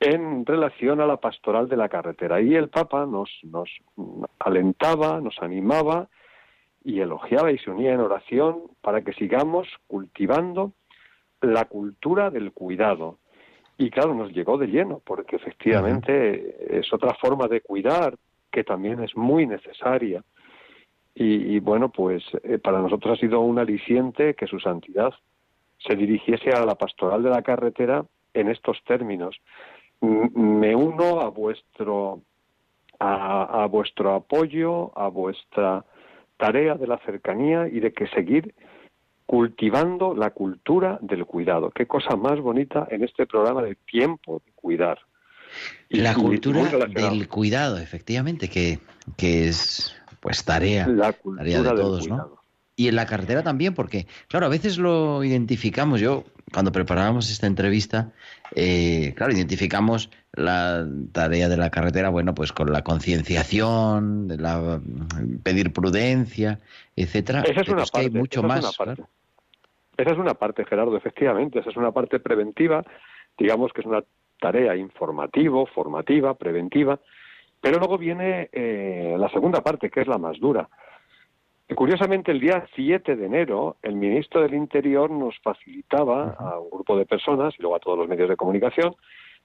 [0.00, 2.40] en relación a la pastoral de la carretera.
[2.40, 3.70] Y el Papa nos, nos
[4.38, 6.09] alentaba, nos animaba
[6.85, 10.72] y elogiaba y se unía en oración para que sigamos cultivando
[11.40, 13.18] la cultura del cuidado.
[13.76, 18.14] Y claro, nos llegó de lleno, porque efectivamente es otra forma de cuidar
[18.52, 20.22] que también es muy necesaria.
[21.14, 25.12] Y, y bueno, pues eh, para nosotros ha sido un aliciente que su santidad
[25.78, 29.40] se dirigiese a la pastoral de la carretera en estos términos.
[30.34, 32.22] Me uno a vuestro
[33.00, 35.84] a, a vuestro apoyo, a vuestra
[36.36, 38.54] tarea de la cercanía y de que seguir
[39.26, 41.70] cultivando la cultura del cuidado.
[41.70, 44.98] Qué cosa más bonita en este programa de tiempo de cuidar.
[45.88, 48.78] Y- La cultura del cuidado, efectivamente, que,
[49.16, 52.43] que es pues tarea, la tarea de del todos, ¿no?
[52.76, 56.00] Y en la carretera también, porque, claro, a veces lo identificamos.
[56.00, 58.12] Yo, cuando preparábamos esta entrevista,
[58.54, 64.80] eh, claro, identificamos la tarea de la carretera, bueno, pues con la concienciación, de la
[65.44, 66.58] pedir prudencia,
[66.96, 67.42] etcétera.
[67.42, 69.02] Esa es pero una es que hay parte, mucho esa es una parte.
[69.02, 69.08] claro.
[69.96, 72.84] Esa es una parte, Gerardo, efectivamente, esa es una parte preventiva,
[73.38, 74.02] digamos que es una
[74.40, 76.98] tarea informativo, formativa, preventiva,
[77.60, 80.68] pero luego viene eh, la segunda parte, que es la más dura.
[81.72, 86.96] Curiosamente, el día 7 de enero, el ministro del Interior nos facilitaba a un grupo
[86.96, 88.94] de personas y luego a todos los medios de comunicación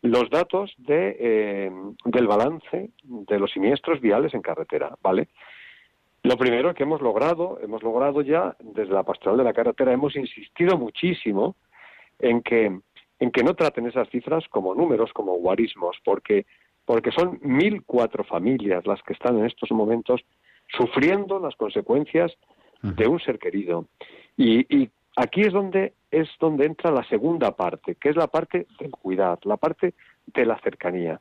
[0.01, 1.71] los datos de, eh,
[2.05, 5.29] del balance de los siniestros viales en carretera, ¿vale?
[6.23, 10.15] Lo primero que hemos logrado, hemos logrado ya desde la pastoral de la carretera, hemos
[10.15, 11.55] insistido muchísimo
[12.19, 12.79] en que,
[13.19, 16.45] en que no traten esas cifras como números, como guarismos, porque,
[16.85, 20.21] porque son 1.004 familias las que están en estos momentos
[20.77, 22.31] sufriendo las consecuencias
[22.81, 23.87] de un ser querido.
[24.37, 28.65] Y, y aquí es donde es donde entra la segunda parte, que es la parte
[28.79, 29.93] del cuidar, la parte
[30.25, 31.19] de la cercanía.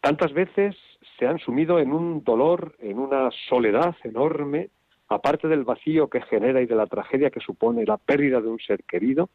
[0.00, 0.76] Tantas veces
[1.18, 4.68] se han sumido en un dolor, en una soledad enorme,
[5.08, 8.58] aparte del vacío que genera y de la tragedia que supone la pérdida de un
[8.58, 9.30] ser querido,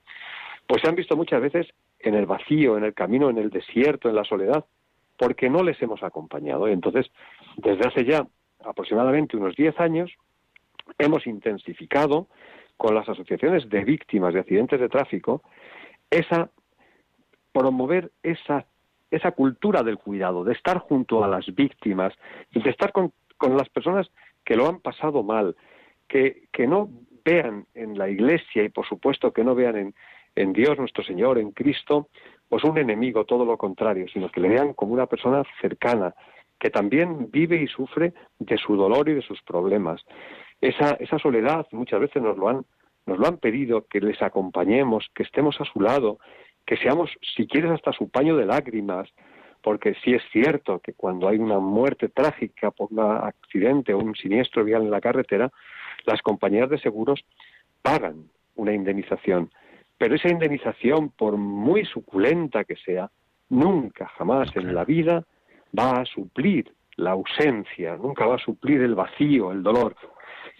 [0.67, 1.67] pues se han visto muchas veces
[1.99, 4.65] en el vacío, en el camino, en el desierto, en la soledad,
[5.17, 6.67] porque no les hemos acompañado.
[6.67, 7.11] Entonces,
[7.57, 8.25] desde hace ya
[8.65, 10.11] aproximadamente unos 10 años,
[10.97, 12.27] hemos intensificado
[12.77, 15.41] con las asociaciones de víctimas de accidentes de tráfico
[16.09, 16.49] esa
[17.51, 18.65] promover esa
[19.11, 22.13] esa cultura del cuidado, de estar junto a las víctimas,
[22.51, 24.09] de estar con, con las personas
[24.43, 25.55] que lo han pasado mal,
[26.07, 26.89] que, que no
[27.23, 29.95] vean en la Iglesia y por supuesto que no vean en,
[30.35, 32.09] en Dios nuestro Señor, en Cristo,
[32.49, 36.13] pues un enemigo, todo lo contrario, sino que le vean como una persona cercana,
[36.59, 40.01] que también vive y sufre de su dolor y de sus problemas.
[40.61, 42.65] Esa, esa soledad muchas veces nos lo han
[43.05, 46.19] nos lo han pedido, que les acompañemos, que estemos a su lado,
[46.65, 49.09] que seamos, si quieres, hasta su paño de lágrimas,
[49.61, 54.15] porque sí es cierto que cuando hay una muerte trágica por un accidente o un
[54.15, 55.51] siniestro vial en la carretera,
[56.05, 57.23] las compañías de seguros
[57.81, 59.51] pagan una indemnización.
[59.97, 63.09] Pero esa indemnización, por muy suculenta que sea,
[63.49, 65.25] nunca, jamás en la vida
[65.77, 69.95] va a suplir la ausencia, nunca va a suplir el vacío, el dolor.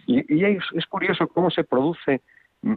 [0.06, 2.20] Y, es, curioso cómo se produce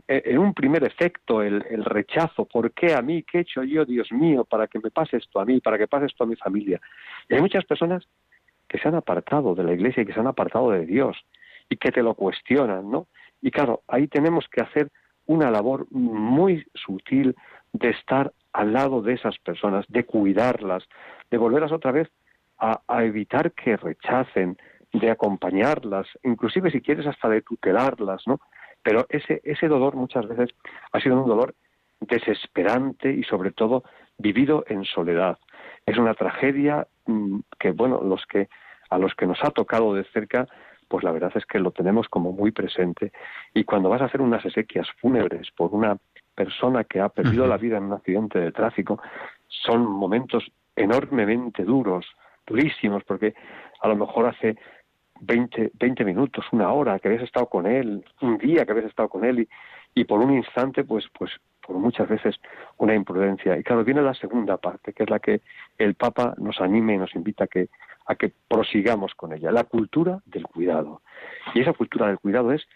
[0.07, 3.23] eh, en un primer efecto el, el, rechazo, ¿por qué a mí?
[3.23, 5.87] ¿Qué he hecho yo, Dios mío, para que me pase esto a mí, para que
[5.87, 6.79] pase esto a mi familia?
[7.27, 8.07] Y hay muchas personas
[8.67, 11.17] que se han apartado de la iglesia y que se han apartado de Dios
[11.69, 13.07] y que te lo cuestionan, ¿no?
[13.41, 14.89] Y claro, ahí tenemos que hacer
[15.25, 17.35] una labor muy sutil
[17.73, 20.83] de estar al lado de esas personas, de cuidarlas,
[21.29, 22.09] de volverlas otra vez
[22.60, 24.57] a, a evitar que rechacen,
[24.93, 28.39] de acompañarlas, inclusive si quieres hasta de tutelarlas, ¿no?
[28.82, 30.49] Pero ese, ese dolor muchas veces
[30.91, 31.53] ha sido un dolor
[31.99, 33.84] desesperante y sobre todo
[34.18, 35.38] vivido en soledad.
[35.86, 38.49] Es una tragedia mm, que, bueno, los que,
[38.89, 40.47] a los que nos ha tocado de cerca,
[40.88, 43.12] pues la verdad es que lo tenemos como muy presente.
[43.53, 45.97] Y cuando vas a hacer unas exequias fúnebres por una
[46.34, 48.99] persona que ha perdido la vida en un accidente de tráfico,
[49.47, 52.05] son momentos enormemente duros,
[52.50, 53.34] durísimos, porque
[53.82, 54.58] a lo mejor hace
[55.22, 59.10] 20, 20 minutos, una hora que habías estado con él, un día que habías estado
[59.10, 61.32] con él y, y por un instante, pues, pues
[61.66, 62.36] por muchas veces
[62.78, 63.58] una imprudencia.
[63.58, 65.41] Y claro, viene la segunda parte, que es la que
[65.78, 67.70] el Papa nos anime y nos invita a que,
[68.06, 71.02] a que prosigamos con ella, la cultura del cuidado.
[71.54, 72.68] Y esa cultura del cuidado es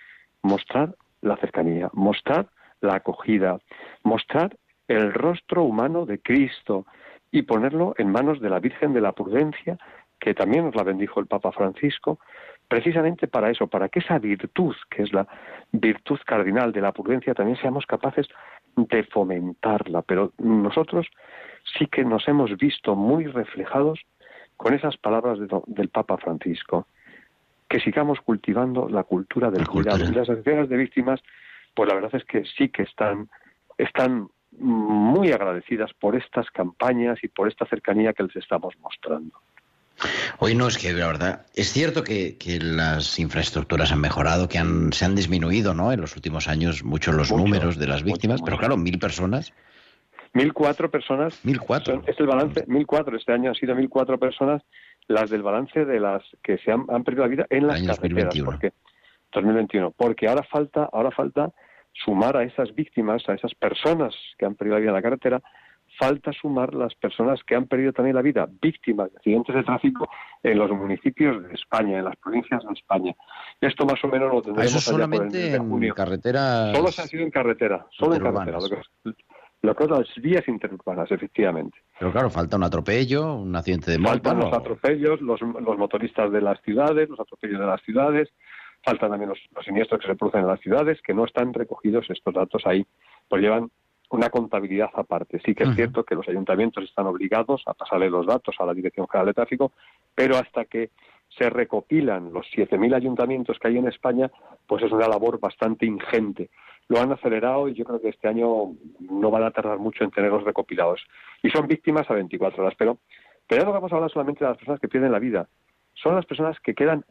[0.42, 2.50] mostrar la cercanía, mostrar
[2.82, 3.60] la acogida,
[4.04, 4.58] mostrar
[4.88, 6.86] el rostro humano de Cristo
[7.34, 9.78] y ponerlo en manos de la Virgen de la Prudencia
[10.24, 12.20] que también nos la bendijo el Papa Francisco,
[12.70, 15.28] precisamente para eso, para que esa virtud, que es la
[15.74, 18.30] virtud cardinal de la prudencia, también seamos capaces
[18.78, 20.02] de fomentarla.
[20.04, 21.08] Pero nosotros
[21.78, 24.00] sí que nos hemos visto muy reflejados
[24.56, 26.88] con esas palabras del Papa Francisco,
[27.68, 30.06] que sigamos cultivando la cultura del cuidado.
[30.06, 31.22] Y las asociaciones de víctimas,
[31.74, 33.28] pues la verdad es que sí que están,
[33.78, 34.30] están
[34.60, 39.39] muy agradecidas por estas campañas y por esta cercanía que les estamos mostrando.
[40.39, 44.91] Hoy no es que la verdad es cierto que, las infraestructuras han mejorado, que han,
[44.91, 45.91] se han disminuido, ¿no?
[45.91, 49.54] En los últimos años mucho los números de las víctimas, pero claro, mil personas.
[50.34, 51.45] Mil cuatro personas.
[51.45, 52.01] Mil cuatro.
[52.08, 52.66] Es el balance.
[52.68, 53.16] Mil cuatro.
[53.16, 54.64] Este año han sido mil cuatro personas
[55.08, 58.34] las del balance de las que se han, perdido la vida en las carreteras.
[58.34, 58.45] 2021.
[58.45, 58.74] Porque,
[59.32, 59.91] 2021.
[59.91, 61.51] Porque ahora falta, ahora falta
[61.94, 65.41] sumar a esas víctimas, a esas personas que han perdido la vida en la carretera,
[66.00, 70.10] falta sumar las personas que han perdido también la vida víctimas de accidentes de tráfico
[70.41, 73.14] en los municipios de España, en las provincias de España.
[73.62, 76.74] Esto más o menos lo tendremos Eso solamente en carretera.
[76.74, 78.58] Solo se ha sido en carretera, solo en carretera.
[78.60, 79.14] Lo que,
[79.62, 81.78] lo que las vías interurbanas, efectivamente.
[81.98, 84.14] Pero claro, falta un atropello, un accidente de moto.
[84.14, 88.30] Faltan los atropellos, los, los, motoristas de las ciudades, los atropellos de las ciudades,
[88.84, 92.10] faltan también los, los, siniestros que se producen en las ciudades, que no están recogidos
[92.10, 92.86] estos datos ahí,
[93.28, 93.70] pues llevan
[94.10, 95.42] una contabilidad aparte.
[95.44, 98.74] Sí que es cierto que los ayuntamientos están obligados a pasarle los datos a la
[98.74, 99.72] Dirección General de Tráfico,
[100.14, 100.92] pero hasta que
[101.36, 104.30] se recopilan los 7.000 ayuntamientos que hay en España,
[104.68, 106.52] pues es una labor bastante ingente.
[106.90, 110.12] Lo han acelerado y yo creo que este año no van a tardar mucho en
[110.12, 111.02] tenerlos recopilados.
[111.42, 113.00] Y son víctimas a 24 horas, pero,
[113.48, 115.48] pero ya no vamos a hablar solamente de las personas que pierden la vida,
[115.96, 117.04] son las personas que quedan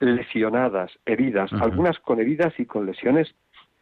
[0.00, 3.34] lesionadas, heridas, algunas con heridas y con lesiones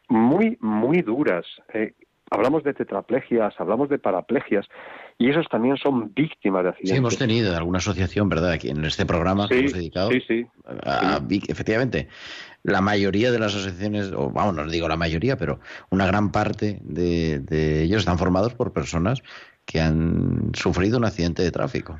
[0.08, 1.46] muy, muy duras.
[1.72, 1.94] Eh,
[2.30, 4.66] hablamos de tetraplegias, hablamos de paraplegias,
[5.18, 6.90] y esos también son víctimas de accidentes.
[6.92, 10.10] Sí, hemos tenido alguna asociación, ¿verdad?, aquí en este programa que hemos dedicado.
[10.10, 10.46] Sí, sí.
[11.48, 12.08] efectivamente,
[12.62, 16.78] la mayoría de las asociaciones, o vamos, no digo la mayoría, pero una gran parte
[16.82, 19.22] de, ellos están formados por personas
[19.66, 21.98] que han sufrido un accidente de tráfico.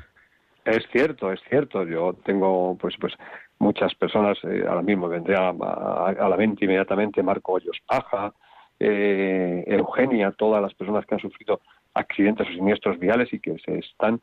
[0.65, 1.85] Es cierto, es cierto.
[1.85, 3.13] Yo tengo, pues, pues
[3.61, 8.33] muchas personas, eh, ahora mismo vendría a, a, la mente inmediatamente Marco Hoyos Paja,
[8.79, 11.61] eh, Eugenia, todas las personas que han sufrido
[11.93, 14.19] accidentes o siniestros viales y que se están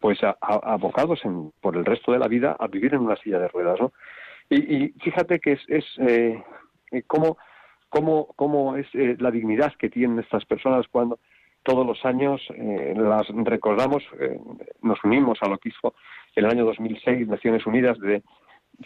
[0.00, 3.48] pues abocados en, por el resto de la vida a vivir en una silla de
[3.48, 3.92] ruedas, ¿no?
[4.48, 6.42] Y, fíjate que es, es eh,
[7.06, 7.36] cómo,
[7.88, 11.20] cómo, cómo es eh, la dignidad que tienen estas personas cuando
[11.62, 12.40] todos los años
[12.96, 14.02] las recordamos,
[14.80, 15.94] nos unimos a lo que hizo
[16.34, 18.22] el año 2006 Naciones Unidas de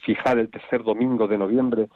[0.02, 1.88] fijar el tercer domingo de noviembre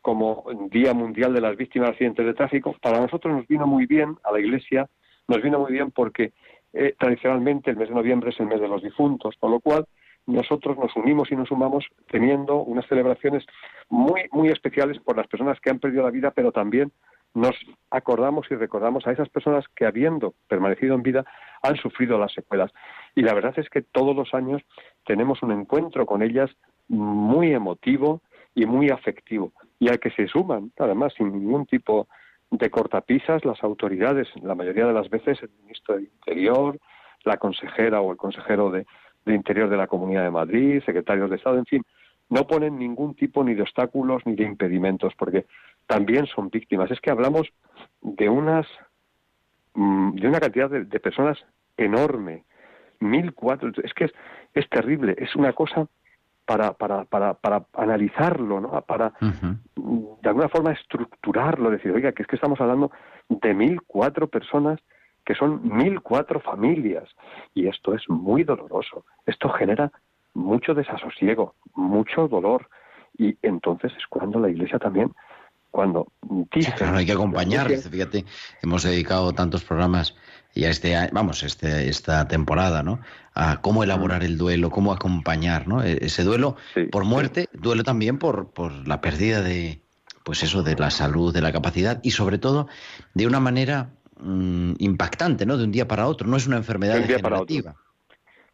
[0.00, 2.74] como Día Mundial de las Víctimas de Accidentes de Tráfico.
[2.80, 4.88] Para nosotros nos vino muy bien, a la Iglesia,
[5.26, 6.32] nos vino muy bien porque
[6.72, 9.86] eh, tradicionalmente el mes de noviembre es el mes de los difuntos, con lo cual
[10.26, 13.44] nosotros nos unimos y nos sumamos teniendo unas celebraciones
[13.88, 16.92] muy, muy especiales por las personas que han perdido la vida, pero también
[17.34, 17.54] nos
[17.90, 21.24] acordamos y recordamos a esas personas que habiendo permanecido en vida
[21.62, 22.72] han sufrido las secuelas.
[23.14, 24.62] Y la verdad es que todos los años
[25.06, 26.50] tenemos un encuentro con ellas
[26.88, 28.22] muy emotivo
[28.54, 32.08] y muy afectivo, y al que se suman, además, sin ningún tipo
[32.50, 36.78] de cortapisas, las autoridades, la mayoría de las veces el ministro del Interior,
[37.24, 38.86] la consejera o el consejero de,
[39.26, 41.82] de Interior de la Comunidad de Madrid, secretarios de Estado, en fin,
[42.30, 45.46] no ponen ningún tipo ni de obstáculos ni de impedimentos, porque
[45.86, 46.90] también son víctimas.
[46.90, 47.48] Es que hablamos
[48.02, 48.66] de unas
[49.74, 51.38] mm, de una cantidad de, personas
[51.76, 52.44] enorme,
[53.00, 54.12] mil cuatro, es que es,
[54.54, 55.86] es terrible, es una cosa
[56.48, 58.80] para, para, para, para analizarlo, ¿no?
[58.80, 62.90] para mm, de alguna forma estructurarlo, decir, oiga, que es que estamos hablando
[63.28, 64.80] de mil cuatro personas
[65.26, 67.06] que son mil cuatro familias
[67.54, 69.92] y esto es muy doloroso, esto genera
[70.32, 72.70] mucho desasosiego, mucho dolor.
[73.18, 75.12] Y entonces es cuando la Iglesia también
[75.70, 76.08] cuando
[76.50, 78.24] claro, hay que acompañar fíjate
[78.62, 80.16] hemos dedicado tantos programas
[80.54, 83.00] y a este vamos este esta temporada no
[83.34, 86.56] a cómo elaborar el duelo cómo acompañar no e-, ese duelo
[86.90, 89.82] por muerte duelo también por por la pérdida de
[90.24, 92.66] pues eso de la salud de la capacidad y sobre todo
[93.14, 93.90] de una manera
[94.20, 97.74] mm, impactante no de un día para otro no es una enfermedad degenerativa.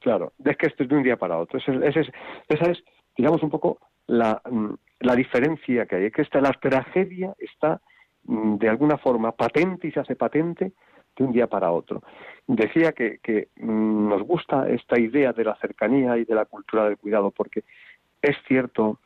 [0.00, 2.08] Claro es que esto es de un día para otro esa es,
[2.48, 2.78] esa es
[3.16, 7.80] digamos un poco la mm, la diferencia que hay, es que esta, la tragedia está
[8.24, 10.72] mm, de alguna forma patente y se hace patente
[11.16, 12.02] de un día para otro.
[12.46, 16.98] Decía que, mm, nos gusta esta idea de la cercanía y de la cultura del
[16.98, 17.64] cuidado, porque
[18.22, 19.00] es cierto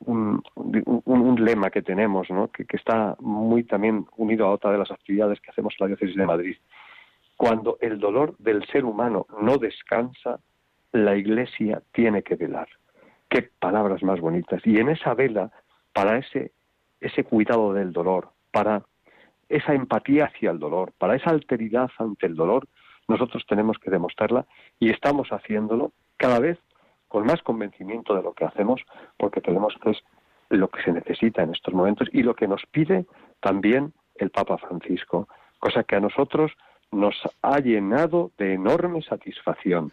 [0.00, 2.48] un, un, lema que tenemos, ¿no?
[2.48, 5.88] que, que, está muy también unido a otra de las actividades que hacemos en la
[5.88, 6.56] diócesis de Madrid.
[7.36, 10.40] Cuando el dolor del ser humano no descansa,
[10.92, 12.68] la Iglesia tiene que velar.
[13.28, 14.60] Qué palabras más bonitas.
[14.64, 15.50] Y en esa vela,
[15.92, 16.52] para ese,
[17.00, 18.82] ese cuidado del dolor, para
[19.48, 22.66] esa empatía hacia el dolor, para esa alteridad ante el dolor,
[23.08, 24.46] nosotros tenemos que demostrarla
[24.78, 26.58] y estamos haciéndolo cada vez
[27.08, 28.80] con más convencimiento de lo que hacemos,
[29.16, 30.02] porque tenemos que es
[30.48, 33.06] lo que se necesita en estos momentos y lo que nos pide
[33.40, 36.52] también el Papa Francisco, cosa que a nosotros
[36.92, 39.92] nos ha llenado de enorme satisfacción.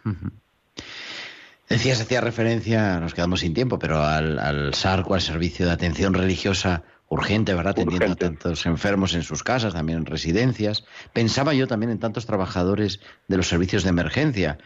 [1.72, 6.12] Decías, hacía referencia, nos quedamos sin tiempo, pero al, al SARCO, al Servicio de Atención
[6.12, 7.70] Religiosa Urgente, ¿verdad?
[7.70, 10.86] Atendiendo a tantos enfermos en sus casas, también en residencias.
[11.14, 14.58] Pensaba yo también en tantos trabajadores de los servicios de emergencia,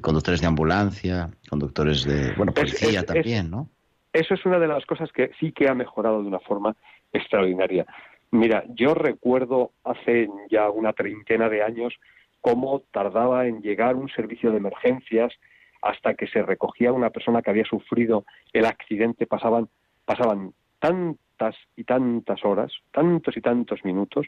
[0.00, 3.68] conductores de ambulancia, conductores de, bueno, policía también, ¿no?
[4.14, 6.74] Eso es una de las cosas que sí que ha mejorado de una forma
[7.12, 7.84] extraordinaria.
[8.30, 11.92] Mira, yo recuerdo hace ya una treintena de años
[12.40, 15.34] cómo tardaba en llegar un servicio de emergencias
[15.82, 19.68] hasta que se recogía una persona que había sufrido el accidente pasaban,
[20.04, 24.26] pasaban tantas y tantas horas, tantos y tantos minutos,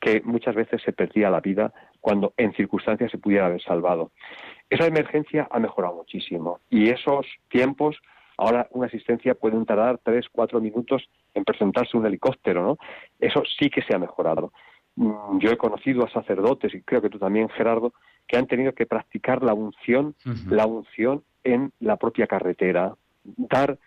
[0.00, 4.12] que muchas veces se perdía la vida cuando en circunstancias se pudiera haber salvado.
[4.70, 7.96] Esa emergencia ha mejorado muchísimo y esos tiempos,
[8.36, 12.78] ahora una asistencia puede tardar tres, cuatro minutos en presentarse un helicóptero, ¿no?
[13.18, 14.52] Eso sí que se ha mejorado.
[14.96, 17.92] Mm, yo he conocido a sacerdotes, y creo que tú también, Gerardo,
[18.26, 20.14] que han tenido que practicar la unción,
[20.48, 23.78] la unción en la propia carretera, dar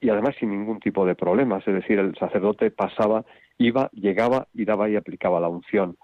[0.00, 3.24] y además sin ningún tipo de problemas, es decir, el sacerdote pasaba,
[3.56, 5.96] iba, llegaba y daba y aplicaba la unción.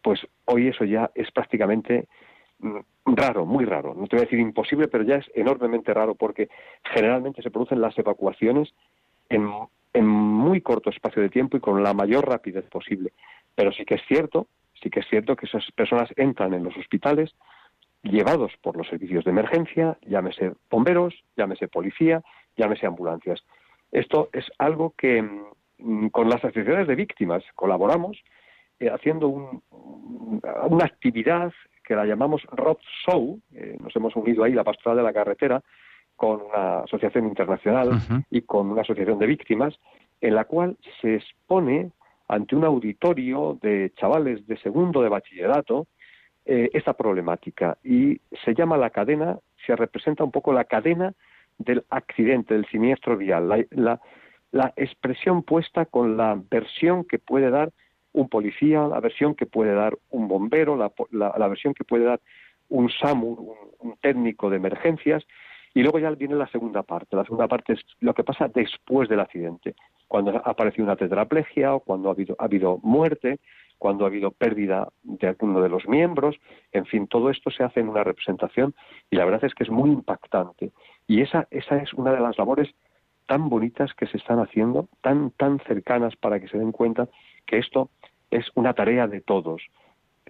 [0.00, 2.06] Pues hoy eso ya es prácticamente
[2.60, 3.94] mm, raro, muy raro.
[3.94, 6.48] No te voy a decir imposible, pero ya es enormemente raro porque
[6.84, 8.72] generalmente se producen las evacuaciones
[9.28, 9.50] en,
[9.92, 13.12] en muy corto espacio de tiempo y con la mayor rapidez posible.
[13.58, 14.46] Pero sí que es cierto
[14.82, 17.34] sí que es cierto que esas personas entran en los hospitales
[18.02, 22.22] llevados por los servicios de emergencia, llámese bomberos, llámese policía,
[22.56, 23.42] llámese ambulancias.
[23.90, 25.22] Esto es algo que
[25.78, 28.16] mm, con las asociaciones de víctimas colaboramos
[28.78, 31.52] eh, haciendo una actividad
[31.84, 35.62] que la llamamos Road Show, eh, nos hemos unido ahí la pastoral de la carretera
[36.14, 37.90] con una asociación internacional
[38.30, 39.78] y con una asociación de víctimas,
[40.20, 41.92] en la cual se expone
[42.28, 45.86] ante un auditorio de chavales de segundo de bachillerato
[46.44, 47.78] eh, esta problemática.
[47.82, 51.14] Y se llama la cadena, se representa un poco la cadena
[51.58, 54.00] del accidente, del siniestro vial, la,
[54.52, 57.72] la, expresión puesta con la versión que puede dar
[58.12, 62.20] un policía, la versión que puede dar un bombero, la, la, versión que puede dar
[62.68, 65.24] un SAMU, un, técnico de emergencias,
[65.74, 67.16] y luego ya viene la segunda parte.
[67.16, 69.74] La segunda parte es lo que pasa después del accidente,
[70.08, 73.38] cuando ha aparecido una tetraplegia o cuando ha habido, ha habido muerte,
[73.78, 76.36] cuando ha habido pérdida de alguno de los miembros,
[76.72, 78.74] en fin, todo esto se hace en una representación
[79.10, 80.72] y la verdad es que es muy impactante.
[81.06, 82.74] Y esa, esa es una de las labores
[83.26, 87.08] tan bonitas que se están haciendo, tan, tan cercanas para que se den cuenta
[87.46, 87.90] que esto
[88.30, 89.62] es una tarea de todos,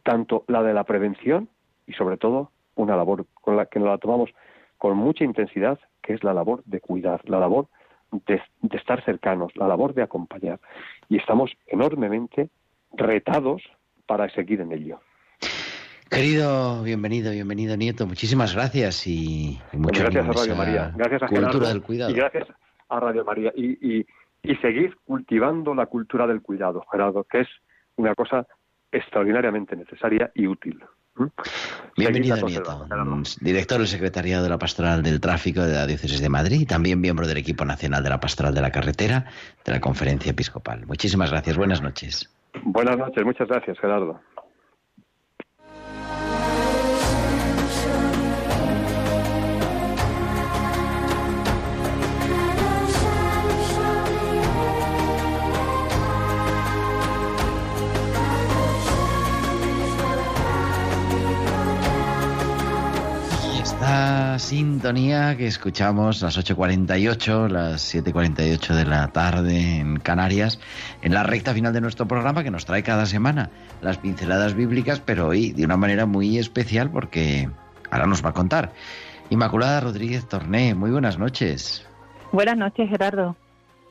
[0.02, 1.48] tanto la de la prevención
[1.86, 4.30] y sobre todo una labor con la que nos la tomamos
[4.76, 7.68] con mucha intensidad, que es la labor de cuidar, la labor
[8.26, 8.40] de,
[8.72, 10.60] estar cercanos, la labor de acompañar.
[11.08, 12.50] Y estamos enormemente
[12.92, 13.62] retados
[14.06, 15.00] para seguir en ello.
[16.10, 21.68] Querido, bienvenido, bienvenido Nieto, muchísimas gracias y, muchas gracias a Radio María, gracias a cultura
[21.68, 22.10] del cuidado.
[22.10, 22.48] y gracias
[22.88, 24.00] a Radio María y,
[24.42, 27.48] y, seguir cultivando la cultura del cuidado, Gerardo, que es
[27.96, 28.46] una cosa
[28.90, 30.82] extraordinariamente necesaria y útil.
[31.96, 32.86] Bienvenido, Nieto,
[33.40, 37.00] director del Secretariado de la Pastoral del Tráfico de la Diócesis de Madrid y también
[37.00, 39.26] miembro del equipo nacional de la Pastoral de la Carretera
[39.64, 40.86] de la Conferencia Episcopal.
[40.86, 42.30] Muchísimas gracias, buenas noches.
[42.62, 44.20] Buenas noches, muchas gracias, Gerardo.
[64.38, 70.58] Sintonía que escuchamos las 8.48, las 7.48 de la tarde en Canarias,
[71.02, 75.00] en la recta final de nuestro programa que nos trae cada semana las pinceladas bíblicas,
[75.00, 77.48] pero hoy de una manera muy especial porque
[77.90, 78.72] ahora nos va a contar.
[79.30, 81.86] Inmaculada Rodríguez Torné, muy buenas noches.
[82.32, 83.36] Buenas noches, Gerardo.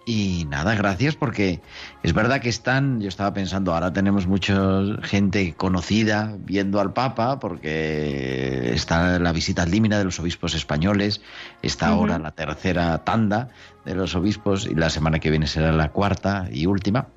[0.10, 1.60] Y nada, gracias porque
[2.01, 4.55] es verdad que están, yo estaba pensando, ahora tenemos mucha
[5.01, 11.22] gente conocida viendo al Papa porque está la visita al límina de los obispos españoles,
[11.62, 13.49] está ahora la tercera tanda
[13.84, 17.08] de los obispos y la semana que viene será la cuarta y última.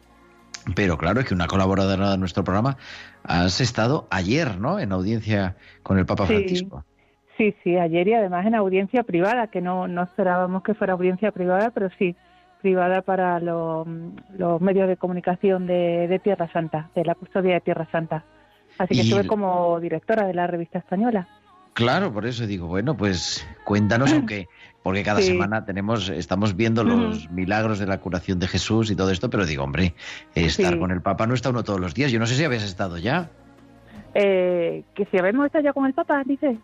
[0.74, 2.76] Pero claro, es que una colaboradora de nuestro programa
[3.22, 4.80] has estado ayer, ¿no?
[4.80, 6.84] En audiencia con el Papa Francisco.
[7.36, 11.30] Sí, sí, ayer y además en audiencia privada, que no, no esperábamos que fuera audiencia
[11.30, 12.16] privada, pero sí,
[12.60, 13.86] privada para los
[14.60, 18.24] medios de comunicación de, Tierra Santa, de la custodia de Tierra Santa.
[18.78, 21.28] Así que estuve como directora de la revista española.
[21.72, 24.48] Claro, por eso digo, bueno, pues cuéntanos, aunque
[24.82, 29.10] porque cada semana tenemos, estamos viendo los milagros de la curación de Jesús y todo
[29.10, 29.94] esto, pero digo, hombre,
[30.34, 32.10] estar con el Papa no está uno todos los días.
[32.10, 33.28] Yo no sé si habías estado ya.
[34.14, 36.58] Eh, que si habíamos estado ya con el Papa, dice.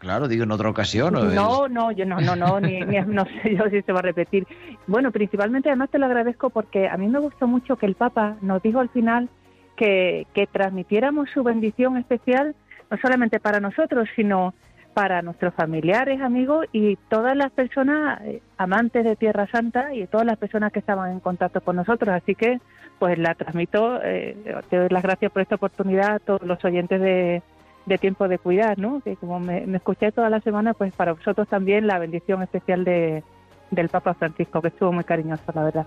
[0.00, 1.12] Claro, digo en otra ocasión.
[1.34, 4.46] no, no, yo no, no, no, ni, no sé yo si se va a repetir.
[4.86, 8.36] Bueno, principalmente además te lo agradezco porque a mí me gustó mucho que el Papa
[8.40, 9.28] nos dijo al final
[9.76, 12.54] que, que transmitiéramos su bendición especial,
[12.90, 14.54] no solamente para nosotros, sino
[14.94, 20.26] para nuestros familiares, amigos y todas las personas eh, amantes de Tierra Santa y todas
[20.26, 22.08] las personas que estaban en contacto con nosotros.
[22.14, 22.58] Así que,
[22.98, 24.34] pues la transmito, eh,
[24.70, 27.42] te doy las gracias por esta oportunidad a todos los oyentes de,
[27.86, 29.00] de tiempo de cuidar, ¿no?
[29.00, 33.22] Que como me, escuché toda la semana, pues para vosotros también la bendición especial de,
[33.70, 35.86] del Papa Francisco, que estuvo muy cariñoso, la verdad.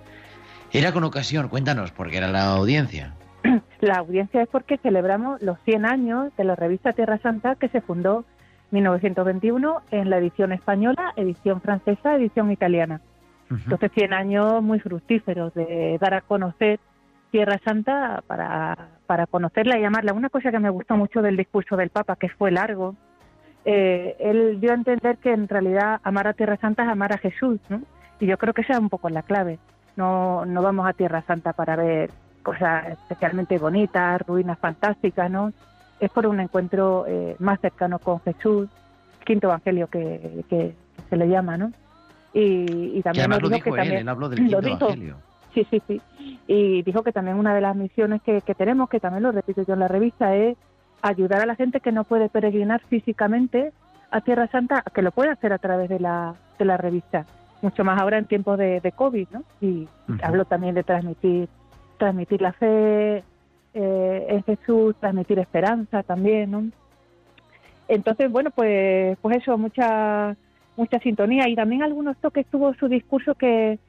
[0.72, 3.14] Era con ocasión, cuéntanos, porque era la audiencia.
[3.82, 7.82] La audiencia es porque celebramos los 100 años de la revista Tierra Santa que se
[7.82, 8.24] fundó
[8.72, 13.02] en 1921 en la edición española, edición francesa, edición italiana.
[13.52, 16.80] Entonces 100 años muy fructíferos de dar a conocer
[17.34, 20.14] Tierra Santa para, para conocerla y amarla.
[20.14, 22.96] Una cosa que me gustó mucho del discurso del Papa, que fue largo,
[23.66, 27.18] eh, él dio a entender que en realidad amar a Tierra Santa es amar a
[27.18, 27.82] Jesús, ¿no?
[28.20, 29.58] Y yo creo que esa es un poco la clave.
[29.96, 32.12] No, no vamos a Tierra Santa para ver
[32.44, 35.54] cosas especialmente bonitas, ruinas fantásticas, ¿no?
[36.00, 38.70] Es por un encuentro eh, más cercano con Jesús,
[39.26, 40.76] quinto evangelio que, que,
[41.10, 41.72] se le llama, ¿no?
[42.32, 45.33] Y, también lo dijo, que también, él habló del quinto evangelio.
[45.54, 46.02] Sí, sí, sí.
[46.48, 49.74] Y dijo que también una de las misiones que, tenemos, que también lo repito yo
[49.74, 50.58] en la revista, es
[51.02, 53.72] ayudar a la gente que no puede peregrinar físicamente
[54.10, 57.26] a Tierra Santa, que lo puede hacer a través de la, de la revista.
[57.62, 59.44] Mucho más ahora en tiempos de, de COVID, ¿no?
[59.62, 59.88] Y
[60.22, 61.48] hablo también de transmitir,
[61.98, 63.24] transmitir la fe
[63.74, 66.64] eh, en Jesús, transmitir esperanza también, ¿no?
[67.88, 70.36] Entonces, bueno, pues, pues eso, mucha,
[70.78, 73.80] mucha sintonía y también algunos toques tuvo su discurso que,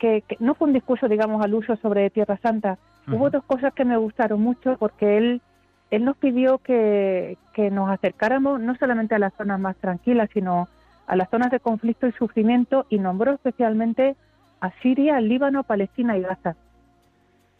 [0.00, 2.78] que, no fue un discurso, digamos, al uso sobre Tierra Santa.
[3.06, 5.42] Hubo dos cosas que me gustaron mucho porque él,
[5.90, 10.68] él nos pidió que, que nos acercáramos no solamente a las zonas más tranquilas, sino
[11.06, 14.16] a las zonas de conflicto y sufrimiento y nombró especialmente
[14.60, 16.56] a Siria, Líbano, Palestina y Gaza.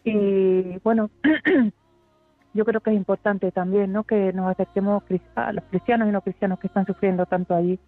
[0.03, 1.11] Y bueno,
[2.53, 4.03] yo creo que es importante también, ¿no?
[4.03, 5.03] Que nos acerquemos
[5.35, 7.79] a los cristianos y no cristianos que están sufriendo tanto allí.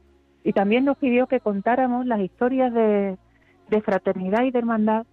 [0.44, 3.18] Y también nos pidió que contáramos las historias de,
[3.74, 5.06] de fraternidad y de hermandad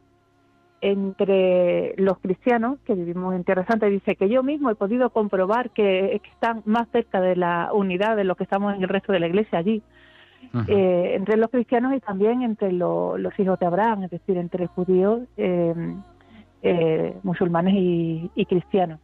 [0.83, 3.87] entre los cristianos que vivimos en Tierra Santa.
[3.87, 8.25] Dice que yo mismo he podido comprobar que están más cerca de la unidad de
[8.25, 9.83] lo que estamos en el resto de la iglesia allí.
[10.69, 15.21] Eh, entre los cristianos y también entre los hijos de Abraham, es decir, entre judíos,
[15.37, 15.75] eh,
[16.63, 19.01] eh, musulmanes y, cristianos.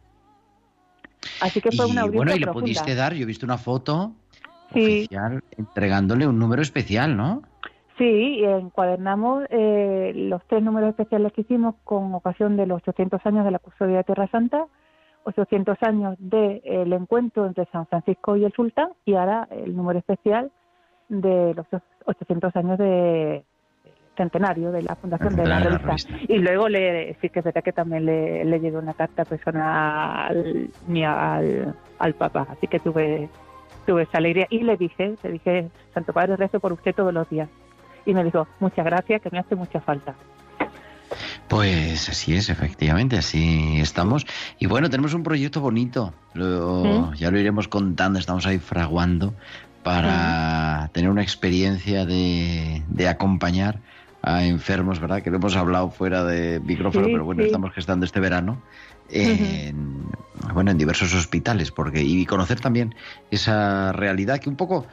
[1.41, 4.13] Así que fue una audiencia Bueno, y le pudiste dar, yo he visto una foto
[4.71, 7.43] oficial entregándole un número especial, ¿no?
[7.97, 13.43] Sí, encuadernamos eh, los tres números especiales que hicimos con ocasión de los 800 años
[13.43, 14.67] de la custodia de Tierra Santa,
[15.23, 20.51] 800 años del encuentro entre San Francisco y el Sultán y ahora el número especial
[21.09, 21.65] de los
[22.05, 23.43] 800 años de
[24.15, 26.13] centenario de la fundación de la, revista.
[26.27, 31.75] Y luego le sí que es verdad que también le, le una carta personal al,
[31.99, 33.27] al Papa, así que tuve
[33.87, 34.45] tuve esa alegría.
[34.49, 37.49] Y le dije, le dije, Santo Padre, rezo por usted todos los días
[38.07, 40.15] y me dijo, muchas gracias, que me hace mucha falta.
[41.47, 44.25] Pues así es, efectivamente, así estamos.
[44.59, 47.13] Y bueno, tenemos un proyecto bonito, ¿Mm?
[47.15, 49.33] ya lo iremos contando, estamos ahí fraguando
[49.83, 53.79] para tener una experiencia de, de, acompañar
[54.21, 55.21] a enfermos, ¿verdad?
[55.21, 58.61] Que lo hemos hablado fuera de micrófono, pero bueno, estamos gestando este verano
[59.09, 60.05] en,
[60.53, 62.95] bueno, en diversos hospitales, porque y conocer también
[63.31, 64.85] esa realidad que un poco,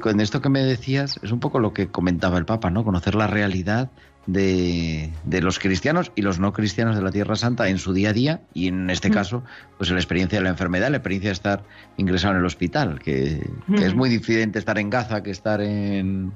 [0.00, 2.84] con esto que me decías, es un poco lo que comentaba el Papa, ¿no?
[2.84, 3.90] Conocer la realidad
[4.26, 8.10] de, de, los cristianos y los no cristianos de la Tierra Santa en su día
[8.10, 9.42] a día y en este caso,
[9.78, 11.64] pues la experiencia de la enfermedad, la experiencia de estar
[11.96, 16.32] ingresado en el hospital, que, es muy diferente estar en Gaza que estar en,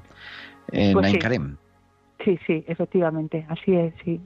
[0.71, 1.19] en pues sí,
[2.23, 4.21] sí, efectivamente, así es, sí,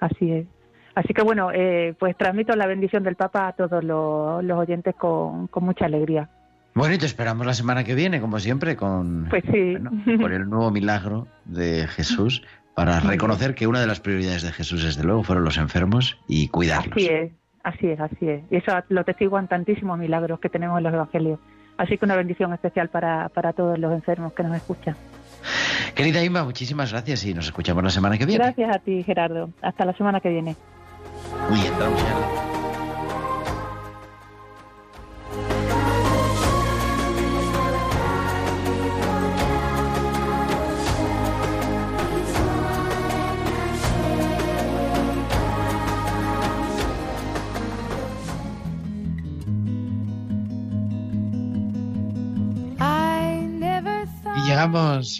[0.00, 0.46] así es.
[0.94, 5.48] Así que bueno, eh, pues transmito la bendición del Papa a todos los, oyentes con,
[5.60, 6.28] mucha alegría.
[6.74, 9.76] Bueno, y te esperamos la semana que viene, como siempre, con pues sí.
[10.20, 12.42] por el nuevo milagro de Jesús,
[12.74, 16.48] para reconocer que una de las prioridades de Jesús, desde luego, fueron los enfermos y
[16.48, 16.96] cuidarlos.
[16.96, 17.32] Así es,
[17.62, 18.42] así es, así es.
[18.50, 19.04] Y eso lo
[19.38, 21.38] en tantísimos milagros que tenemos en los evangelios.
[21.76, 24.96] Así que una bendición especial para, para todos los enfermos que nos escuchan.
[25.94, 28.44] Querida Inma, muchísimas gracias y nos escuchamos la semana que viene.
[28.44, 29.50] Gracias a ti, Gerardo.
[29.62, 30.56] Hasta la semana que viene.
[31.50, 32.50] Uy, entramos ya.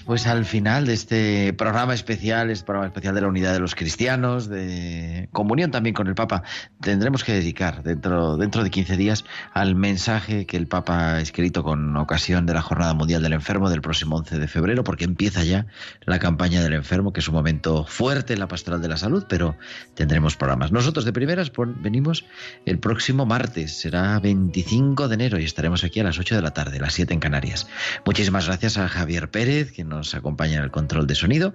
[0.05, 3.74] Pues al final de este programa especial, este programa especial de la unidad de los
[3.74, 6.43] cristianos, de comunión también con el Papa.
[6.81, 11.62] Tendremos que dedicar dentro, dentro de 15 días al mensaje que el Papa ha escrito
[11.62, 15.45] con ocasión de la Jornada Mundial del Enfermo del próximo 11 de febrero, porque empieza
[15.45, 15.66] ya
[16.05, 19.24] la campaña del enfermo, que es un momento fuerte en la pastoral de la salud,
[19.28, 19.57] pero
[19.95, 20.72] tendremos programas.
[20.72, 21.53] Nosotros de primeras
[21.83, 22.24] venimos
[22.66, 26.53] el próximo martes, será 25 de enero y estaremos aquí a las 8 de la
[26.53, 27.66] tarde, las 7 en Canarias.
[28.05, 31.55] Muchísimas gracias a Javier Pérez, que nos acompaña en el control de sonido.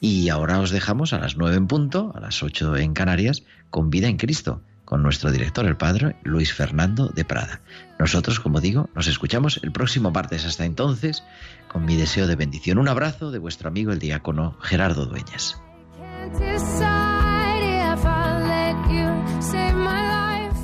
[0.00, 3.90] Y ahora os dejamos a las 9 en punto, a las 8 en Canarias, con
[3.90, 7.60] Vida en Cristo, con nuestro director, el padre Luis Fernando de Prada.
[7.98, 10.44] Nosotros, como digo, nos escuchamos el próximo martes.
[10.44, 11.22] Hasta entonces,
[11.68, 12.78] con mi deseo de bendición.
[12.78, 15.60] Un abrazo de vuestro amigo el diácono Gerardo Dueñas.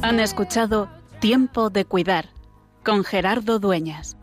[0.02, 0.88] Han escuchado
[1.20, 2.28] Tiempo de Cuidar
[2.84, 4.15] con Gerardo Dueñas.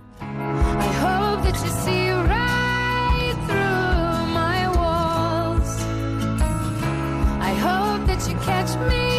[8.32, 9.13] Catch me